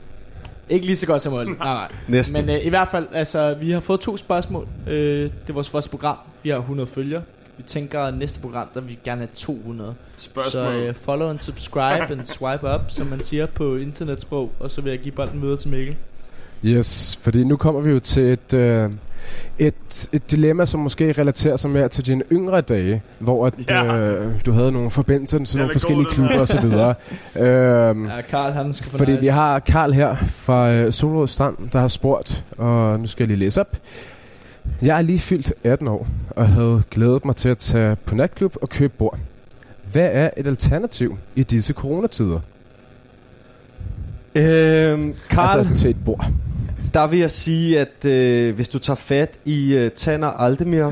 [0.69, 1.51] ikke lige så godt som Olli.
[1.51, 1.91] nej, nej.
[2.07, 2.45] Næsten.
[2.45, 4.67] Men øh, i hvert fald, altså, vi har fået to spørgsmål.
[4.87, 6.17] Øh, det er vores første program.
[6.43, 7.21] Vi har 100 følgere.
[7.57, 9.95] Vi tænker, at næste program, der vil vi gerne have 200.
[10.17, 10.51] Spørgsmål.
[10.51, 14.51] Så øh, follow and subscribe and swipe up, som man siger på internetsprog.
[14.59, 15.95] Og så vil jeg give bolden videre til Mikkel.
[16.65, 18.89] Yes, fordi nu kommer vi jo til et, øh,
[19.59, 23.97] et, et dilemma, som måske relaterer sig mere til dine yngre dage, hvor at, Ja.
[23.97, 26.89] øh, du havde nogle forbindelser til nogle forskellige klubber og så videre.
[27.89, 29.21] øhm, Ja, Karl, han skal fordi nice.
[29.21, 33.27] vi har Karl her fra øh, Solrød Strand, der har spurgt, og nu skal jeg
[33.27, 33.77] lige læse op.
[34.81, 38.55] Jeg er lige fyldt 18 år, og havde glædet mig til at tage på natklub
[38.61, 39.19] og købe bord.
[39.91, 42.39] Hvad er et alternativ i disse coronatider?
[44.35, 46.25] Øhm, Karl, Altså til et bord.
[46.95, 50.85] Der vil jeg sige, at øh, hvis du tager fat i øh, Tanner Aldemir,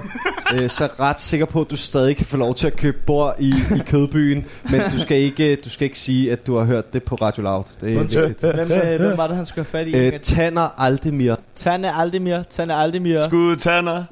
[0.53, 2.75] øh, så er jeg ret sikker på, at du stadig kan få lov til at
[2.75, 4.45] købe bord i, i kødbyen.
[4.63, 7.43] Men du skal, ikke, du skal ikke sige, at du har hørt det på Radio
[7.43, 7.63] Loud.
[7.81, 8.41] Det er vigtigt.
[8.41, 9.95] Hvem, øh, hvem var det, han skulle have fat i?
[9.95, 11.35] Øh, Tanner Aldemir.
[11.55, 12.43] Tanne Aldemir.
[12.49, 13.19] Tanne Aldemir.
[13.27, 14.03] Skud Tanner.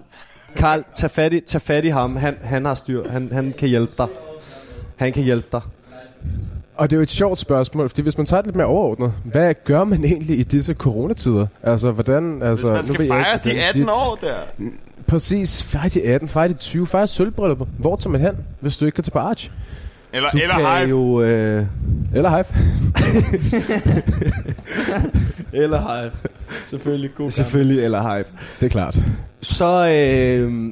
[0.55, 2.15] Karl, tag fat i, tag fat i ham.
[2.15, 3.09] Han, han har styr.
[3.09, 4.07] Han, han kan hjælpe dig.
[4.95, 5.61] Han kan hjælpe dig.
[6.81, 9.13] Og det er jo et sjovt spørgsmål, fordi hvis man tager det lidt mere overordnet,
[9.23, 11.47] hvad gør man egentlig i disse coronatider?
[11.63, 12.41] Altså, hvordan...
[12.43, 14.33] Altså, Hvis man nu skal jeg fejre ikke, de hvordan 18 dit- år der.
[15.07, 17.67] Præcis, fejre de 18, fejre de 20, fejre sølvbryllup.
[17.77, 19.51] Hvor tager man hen, hvis du ikke kan tage på Arch?
[20.13, 20.89] Eller, Du eller kan Hive.
[20.89, 21.21] jo...
[21.21, 21.65] Øh,
[22.15, 22.45] Eller Hive.
[25.63, 26.11] Eller Hive.
[26.67, 27.09] Selvfølgelig.
[27.15, 27.33] God gang.
[27.33, 28.29] selvfølgelig, eller hype.
[28.59, 29.01] Det er klart.
[29.41, 30.71] Så, øh,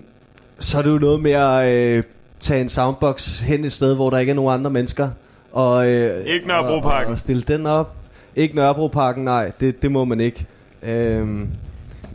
[0.60, 2.04] så er det jo noget med at øh,
[2.40, 5.10] tage en soundbox hen et sted, hvor der ikke er nogen andre mennesker.
[5.52, 7.06] Og, øh, Ikke Nørrebroparken.
[7.08, 7.96] Og, og stille den op.
[8.36, 9.52] Ikke Nørrebroparken, nej.
[9.60, 10.46] Det, det må man ikke.
[10.84, 11.48] Øh, men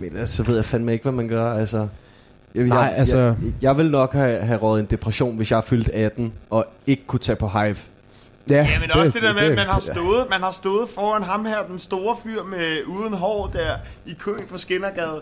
[0.01, 1.53] ellers så ved jeg fandme ikke, hvad man gør.
[1.53, 1.89] Altså,
[2.55, 5.57] jeg, Nej, jeg, altså- Jeg, jeg vil nok have, have rådet en depression, hvis jeg
[5.57, 7.77] er fyldt 18 og ikke kunne tage på Hive.
[8.51, 10.89] Ja, Ja, men det, også det der med, at man har, stået, man har stået
[10.89, 13.77] foran ham her, den store fyr med uden hår der,
[14.07, 15.21] i køen på Skinnergade,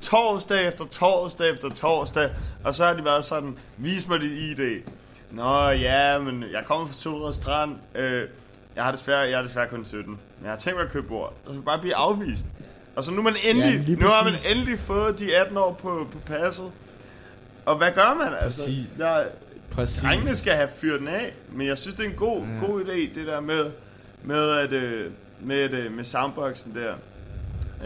[0.00, 2.28] torsdag efter torsdag efter torsdag,
[2.64, 4.60] og så har de været sådan, vis mig dit ID.
[5.32, 8.28] Nå ja, men jeg kommer fra Solrød Strand, øh,
[8.76, 11.08] jeg har desværre, jeg er desværre kun 17, men jeg har tænkt mig at købe
[11.08, 12.46] bord, og så bare blive afvist.
[12.96, 15.72] Og så nu, er man endelig, Ja, nu har man endelig fået de 18 år
[15.72, 16.70] på, på passet.
[17.64, 18.62] Og hvad gør man altså?
[18.62, 18.86] Præcis.
[18.98, 19.24] Der,
[19.70, 20.02] Præcis.
[20.02, 22.66] Drengene skal have fyret den af, men jeg synes, det er en god, ja.
[22.66, 23.70] god idé, det der med,
[24.22, 25.10] med, at, øh,
[25.40, 26.94] med, at, øh, med soundboxen der.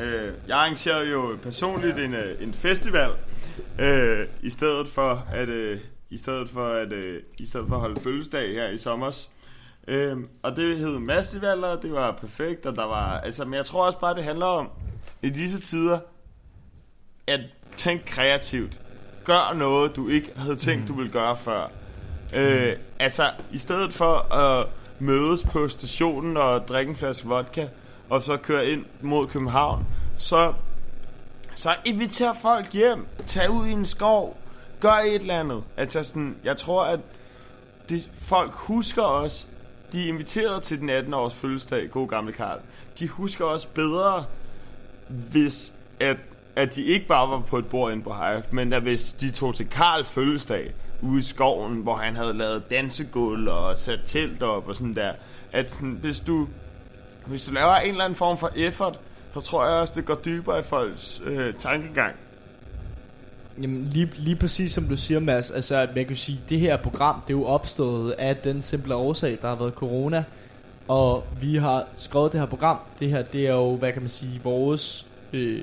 [0.03, 3.11] Øh, jeg arrangerer jo personligt en, øh, en festival,
[3.79, 5.81] øh, i stedet for at, øh,
[6.11, 9.31] i stedet for at, øh, i stedet for at holde fødselsdag her i sommers.
[9.89, 13.87] Øh, og det hed Mastivaler, det var perfekt, og der var, altså, men jeg tror
[13.87, 14.71] også bare, det handler om,
[15.23, 15.99] i disse tider,
[17.27, 17.41] at
[17.77, 18.81] tænke kreativt.
[19.25, 21.71] Gør noget, du ikke havde tænkt, du ville gøre før.
[22.37, 24.67] Øh, altså, i stedet for at
[24.99, 27.69] mødes på stationen og drikke en flaske vodka,
[28.11, 29.87] og så køre ind mod København,
[30.17, 30.55] så,
[31.55, 33.07] så inviter folk hjem.
[33.27, 34.37] Tag ud i en skov.
[34.81, 35.64] Gør et eller andet.
[35.77, 37.01] Altså sådan, jeg tror, at
[37.89, 39.49] det, folk husker os.
[39.93, 42.59] De er inviteret til den 18 års fødselsdag, god gamle Karl.
[42.99, 44.24] De husker os bedre,
[45.09, 46.16] hvis at,
[46.57, 49.31] at de ikke bare var på et bord inde på Hive, men at hvis de
[49.31, 54.43] tog til Karls fødselsdag ude i skoven, hvor han havde lavet dansegulv og sat telt
[54.43, 55.12] op og sådan der.
[55.53, 56.49] At sådan, hvis du
[57.27, 59.01] hvis du laver en eller anden form for effort,
[59.35, 62.16] så tror jeg også, det går dybere i folks øh, tankegang.
[63.63, 66.77] Jamen lige, lige præcis som du siger, Mads, altså at man kan sige, det her
[66.77, 70.25] program, det er jo opstået af den simple årsag, der har været corona,
[70.89, 74.09] og vi har skrevet det her program, det her, det er jo, hvad kan man
[74.09, 75.63] sige, vores, øh,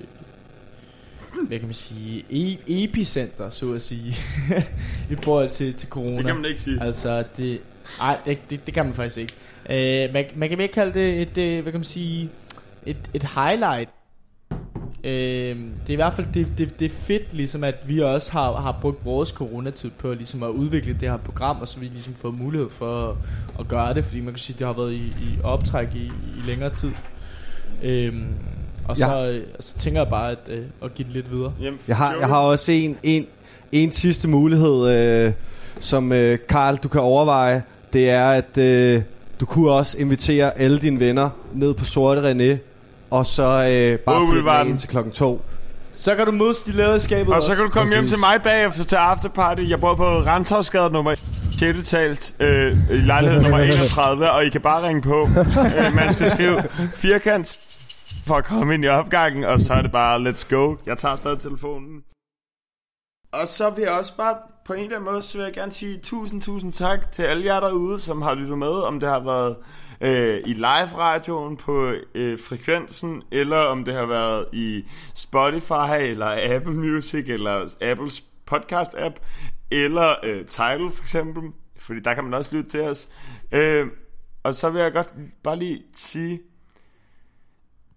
[1.47, 4.15] hvad kan man sige, e- epicenter, så at sige,
[5.11, 6.17] i forhold til, til corona.
[6.17, 6.83] Det kan man ikke sige.
[6.83, 7.61] Altså, det,
[8.01, 9.33] ej, det, det, det kan man faktisk ikke.
[9.69, 12.29] Øh, man, man kan mere kalde det et, øh, hvad kan man sige,
[12.85, 13.89] et, et highlight.
[15.03, 18.31] Øh, det er i hvert fald det, det, det er fedt, ligesom at vi også
[18.31, 21.85] har, har brugt vores coronatid på ligesom at udvikle det her program, og så vi
[21.85, 23.15] ligesom fået mulighed for at,
[23.59, 26.05] at gøre det, fordi man kan sige, det har været i, i optræk i,
[26.37, 26.91] i længere tid.
[27.83, 28.13] Øh,
[28.87, 31.53] Og så, øh, så tænker jeg bare at, øh, at give det lidt videre.
[31.61, 33.25] Jamen, Jeg har, jeg har også en, en,
[33.71, 35.33] en sidste mulighed, øh,
[35.79, 37.63] som øh, Karl, du kan overveje.
[37.93, 39.01] Det er, at øh,
[39.39, 42.57] du kunne også invitere alle dine venner ned på Sorte René,
[43.17, 45.41] og så øh, bare flytte med ind til klokken to.
[45.95, 48.11] Så kan du mødes de lavede skabet Og så kan du komme hjem Præcis.
[48.11, 49.61] til mig bagefter til afterparty.
[49.69, 51.87] Jeg bor på Ranthavsgade nummer 6.
[51.87, 55.21] talt øh, i lejlighed nummer 31, og I kan bare ringe på.
[55.87, 57.47] øh, man skal skrive firkant
[58.27, 60.75] for at komme ind i opgangen, og så er det bare let's go.
[60.85, 62.01] Jeg tager stadig telefonen.
[63.33, 64.35] Og så vil jeg også bare
[64.65, 67.45] på en eller anden måde, så vil jeg gerne sige tusind, tusind tak til alle
[67.45, 69.55] jer derude, som har lyttet med, om det har været
[70.01, 74.83] øh, i live-radioen på øh, frekvensen, eller om det har været i
[75.15, 79.15] Spotify, eller Apple Music, eller Apples podcast-app,
[79.71, 83.09] eller øh, Tidal for eksempel, fordi der kan man også lytte til os.
[83.51, 83.87] Øh,
[84.43, 85.13] og så vil jeg godt
[85.43, 86.41] bare lige sige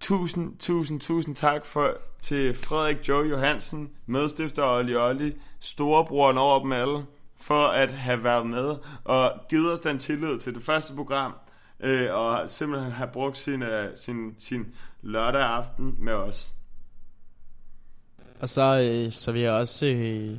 [0.01, 6.63] tusind, tusind, tusind tak for, til Frederik Joe Johansen, medstifter og Olli Olli, storebroren over
[6.63, 7.05] dem alle,
[7.41, 11.35] for at have været med og givet os den tillid til det første program,
[11.81, 14.67] øh, og simpelthen have brugt sin, øh, sin, sin
[15.03, 16.53] lørdag aften med os.
[18.41, 20.39] Og så, øh, så vil jeg også øh,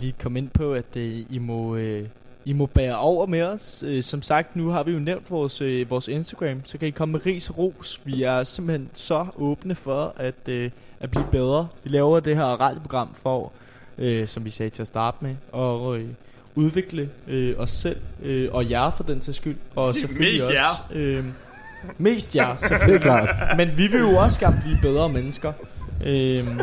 [0.00, 1.76] lige komme ind på, at øh, I må...
[1.76, 2.08] Øh,
[2.44, 3.84] I må bære over med os.
[3.86, 6.90] Øh, som sagt, nu har vi jo nævnt vores, øh, vores Instagram, så kan I
[6.90, 8.00] komme med ris og ros.
[8.04, 10.70] Vi er simpelthen så åbne for at, øh,
[11.00, 11.68] at blive bedre.
[11.84, 13.52] Vi laver det her radioprogram for,
[13.98, 16.08] øh, som vi sagde til at starte med, og øh,
[16.54, 19.56] udvikle øh, os selv og øh, og jer for den til skyld.
[19.76, 20.88] Og selvfølgelig Mest også, jer.
[20.92, 21.24] Øh,
[21.98, 23.00] mest jer, Det er selvfølgelig.
[23.00, 23.56] klart.
[23.56, 25.52] Men vi vil jo også gerne blive bedre mennesker.
[26.06, 26.60] Øhm,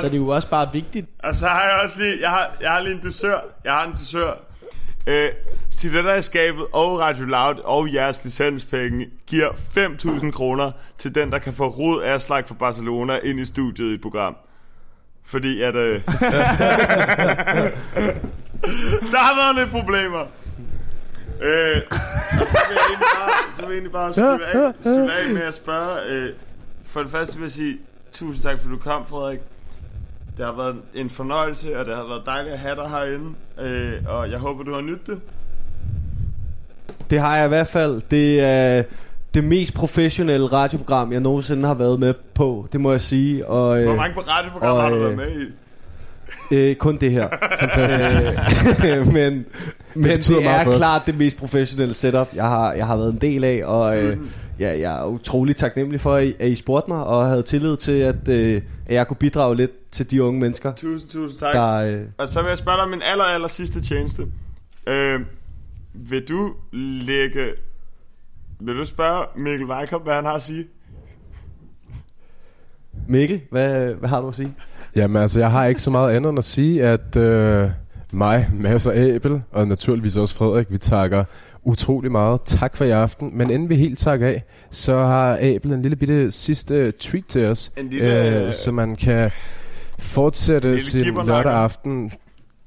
[0.02, 2.70] det er jo også bare vigtigt Og så har jeg også lige, jeg har, jeg
[2.70, 3.38] har lige en dusør.
[3.64, 4.32] Jeg har en dusør.
[5.06, 5.30] Øh,
[6.20, 11.68] skabet og Radio Loud og jeres licenspenge giver 5.000 kroner til den, der kan få
[11.68, 14.36] Rod Aslak fra Barcelona ind i studiet i et program.
[15.24, 15.76] Fordi at...
[15.76, 16.00] Øh,
[19.12, 20.24] der har været lidt problemer.
[21.42, 21.80] Øh,
[22.40, 25.34] og så vil jeg egentlig bare, så vil jeg egentlig bare slutte af, slutte af
[25.34, 26.06] med at spørge.
[26.08, 26.32] Øh,
[26.84, 27.76] for det første vil jeg sige,
[28.12, 29.38] tusind tak, for du kom, Frederik.
[30.36, 33.34] Det har været en fornøjelse, og det har været dejligt at have dig herinde.
[33.60, 35.20] Øh, og jeg håber, du har nydt det.
[37.10, 38.02] Det har jeg i hvert fald.
[38.10, 38.82] Det er
[39.34, 42.66] det mest professionelle radioprogram, jeg nogensinde har været med på.
[42.72, 43.46] Det må jeg sige.
[43.46, 45.46] Og, Hvor øh, mange radioprogrammer har du og, været øh, med i?
[46.52, 47.28] Øh, kun det her.
[47.60, 48.08] Fantastisk.
[48.86, 49.44] Øh, men men
[49.94, 53.20] det, betyder det er klart det mest professionelle setup, jeg har, jeg har været en
[53.20, 53.62] del af.
[53.64, 54.16] Og øh,
[54.60, 57.76] ja, jeg er utrolig taknemmelig for, at I, at I spurgte mig, og havde tillid
[57.76, 61.54] til, at, øh, at jeg kunne bidrage lidt til de unge mennesker, Tusind, tusind tak.
[61.54, 61.72] der...
[61.74, 64.26] Øh, Og så vil jeg spørge dig om min aller, aller sidste tjeneste.
[64.86, 65.20] Øh,
[65.94, 67.46] vil du lægge...
[68.60, 70.66] Vil du spørge Mikkel Weikop, hvad han har at sige?
[73.08, 74.54] Mikkel, hvad, hvad har du at sige?
[74.98, 77.70] Jamen altså, jeg har ikke så meget andet end at sige, at øh,
[78.12, 81.24] mig, Mads og Abel, og naturligvis også Frederik, vi takker
[81.62, 82.40] utrolig meget.
[82.44, 83.30] Tak for i aften.
[83.34, 87.44] Men inden vi helt takker af, så har Abel en lille bitte sidste treat til
[87.46, 89.30] os, En lille- øh, så man kan
[89.98, 92.12] fortsætte sin lørdag aften.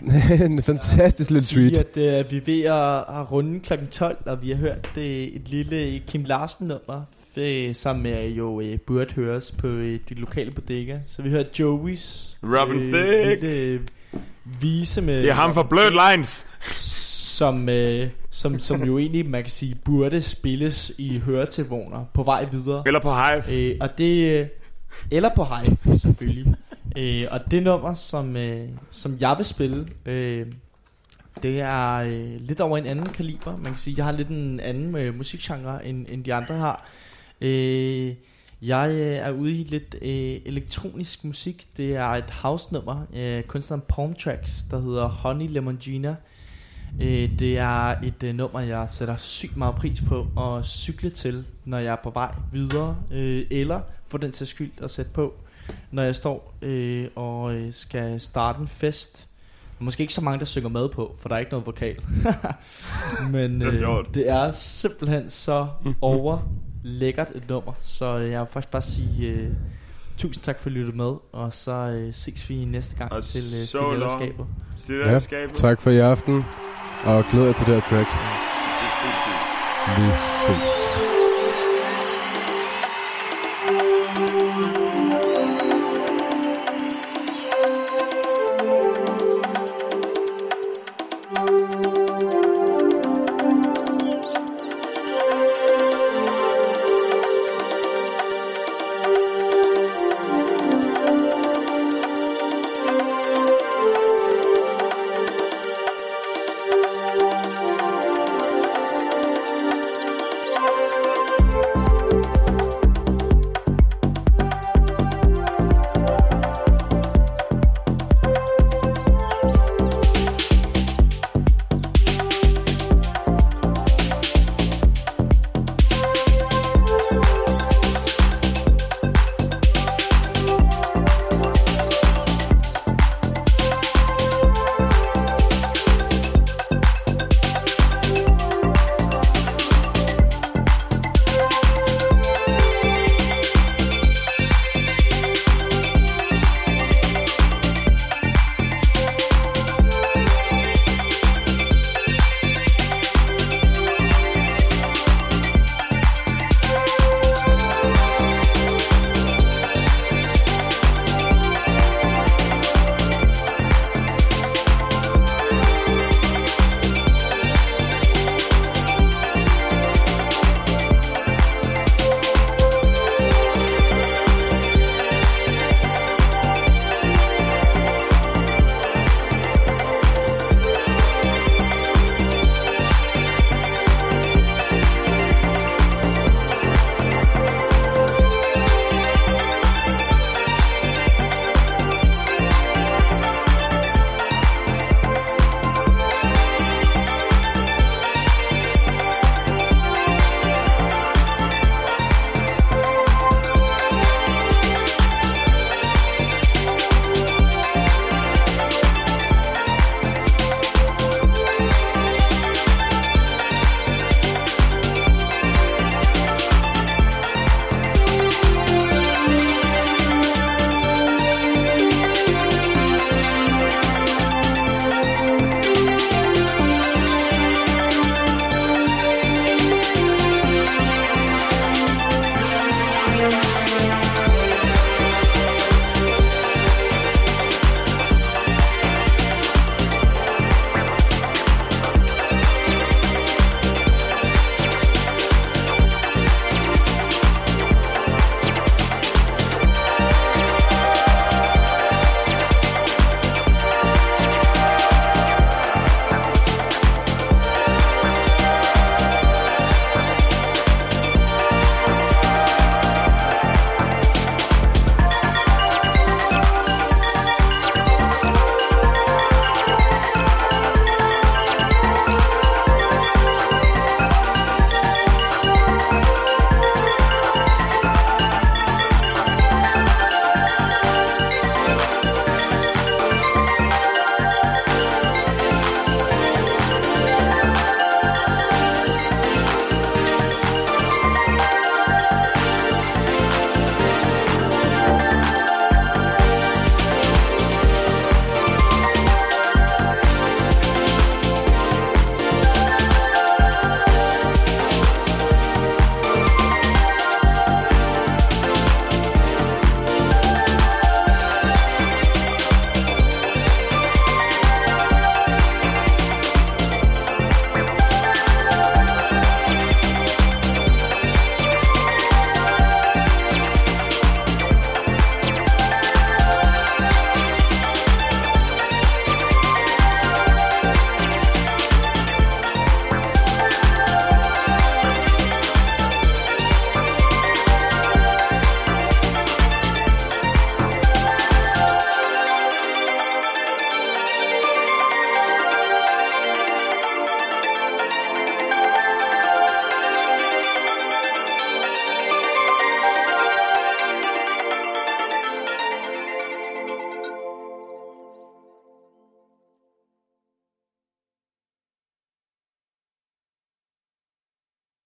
[0.46, 1.98] en fantastisk lille sige, treat.
[1.98, 3.74] at øh, vi er ved at, at runde kl.
[3.92, 7.02] 12, og vi har hørt øh, et lille Kim Larsen nummer,
[7.38, 10.98] øh, som er jo øh, burde høres på øh, de lokale bodega.
[11.08, 13.40] Så vi hørte Joey's Robin Thicke.
[13.42, 13.82] lille øh,
[14.62, 16.46] vise med Det er ham fra Blurred Lines.
[17.38, 22.46] som, øh, som, som jo egentlig, man kan sige, burde spilles i høretelefoner på vej
[22.52, 22.84] videre.
[22.86, 23.70] Eller på Hive.
[23.72, 24.48] Øh, og det øh,
[25.12, 26.56] eller på Hive selvfølgelig.
[26.98, 30.46] øh, og det nummer som øh, som jeg vil spille, øh,
[31.44, 33.58] det er øh, lidt over en anden kaliber.
[33.58, 36.86] Man kan sige, jeg har lidt en anden øh, musikgenre end, end de andre har.
[37.42, 38.14] Øh,
[38.62, 41.68] jeg øh, er ude i lidt øh, elektronisk musik.
[41.78, 46.16] Det er et house nummer, øh, kunstneren Palm Tracks, der hedder Honey Lemon Gina.
[47.02, 51.46] Øh, det er et øh, nummer, jeg sætter sygt meget pris på at cykle til,
[51.66, 55.34] når jeg er på vej videre, øh, eller for den til skyld at sætte på,
[55.92, 59.28] når jeg står øh, og øh, skal starte en fest.
[59.80, 61.96] Måske ikke så mange, der synger med på, for der er ikke noget vokal.
[63.32, 65.68] Men Det er øh, det er simpelthen så
[66.02, 66.40] over
[66.84, 69.50] lækkert et nummer, så jeg vil faktisk bare sige øh,
[70.18, 73.42] tusind tak for at lytte med, og så øh, ses vi næste gang Og til
[73.60, 74.46] øh, Stiletterskabet.
[74.90, 76.46] Ja, tak for i aften,
[77.06, 78.10] og glæder jer til det her track.
[79.98, 81.11] Vi ses.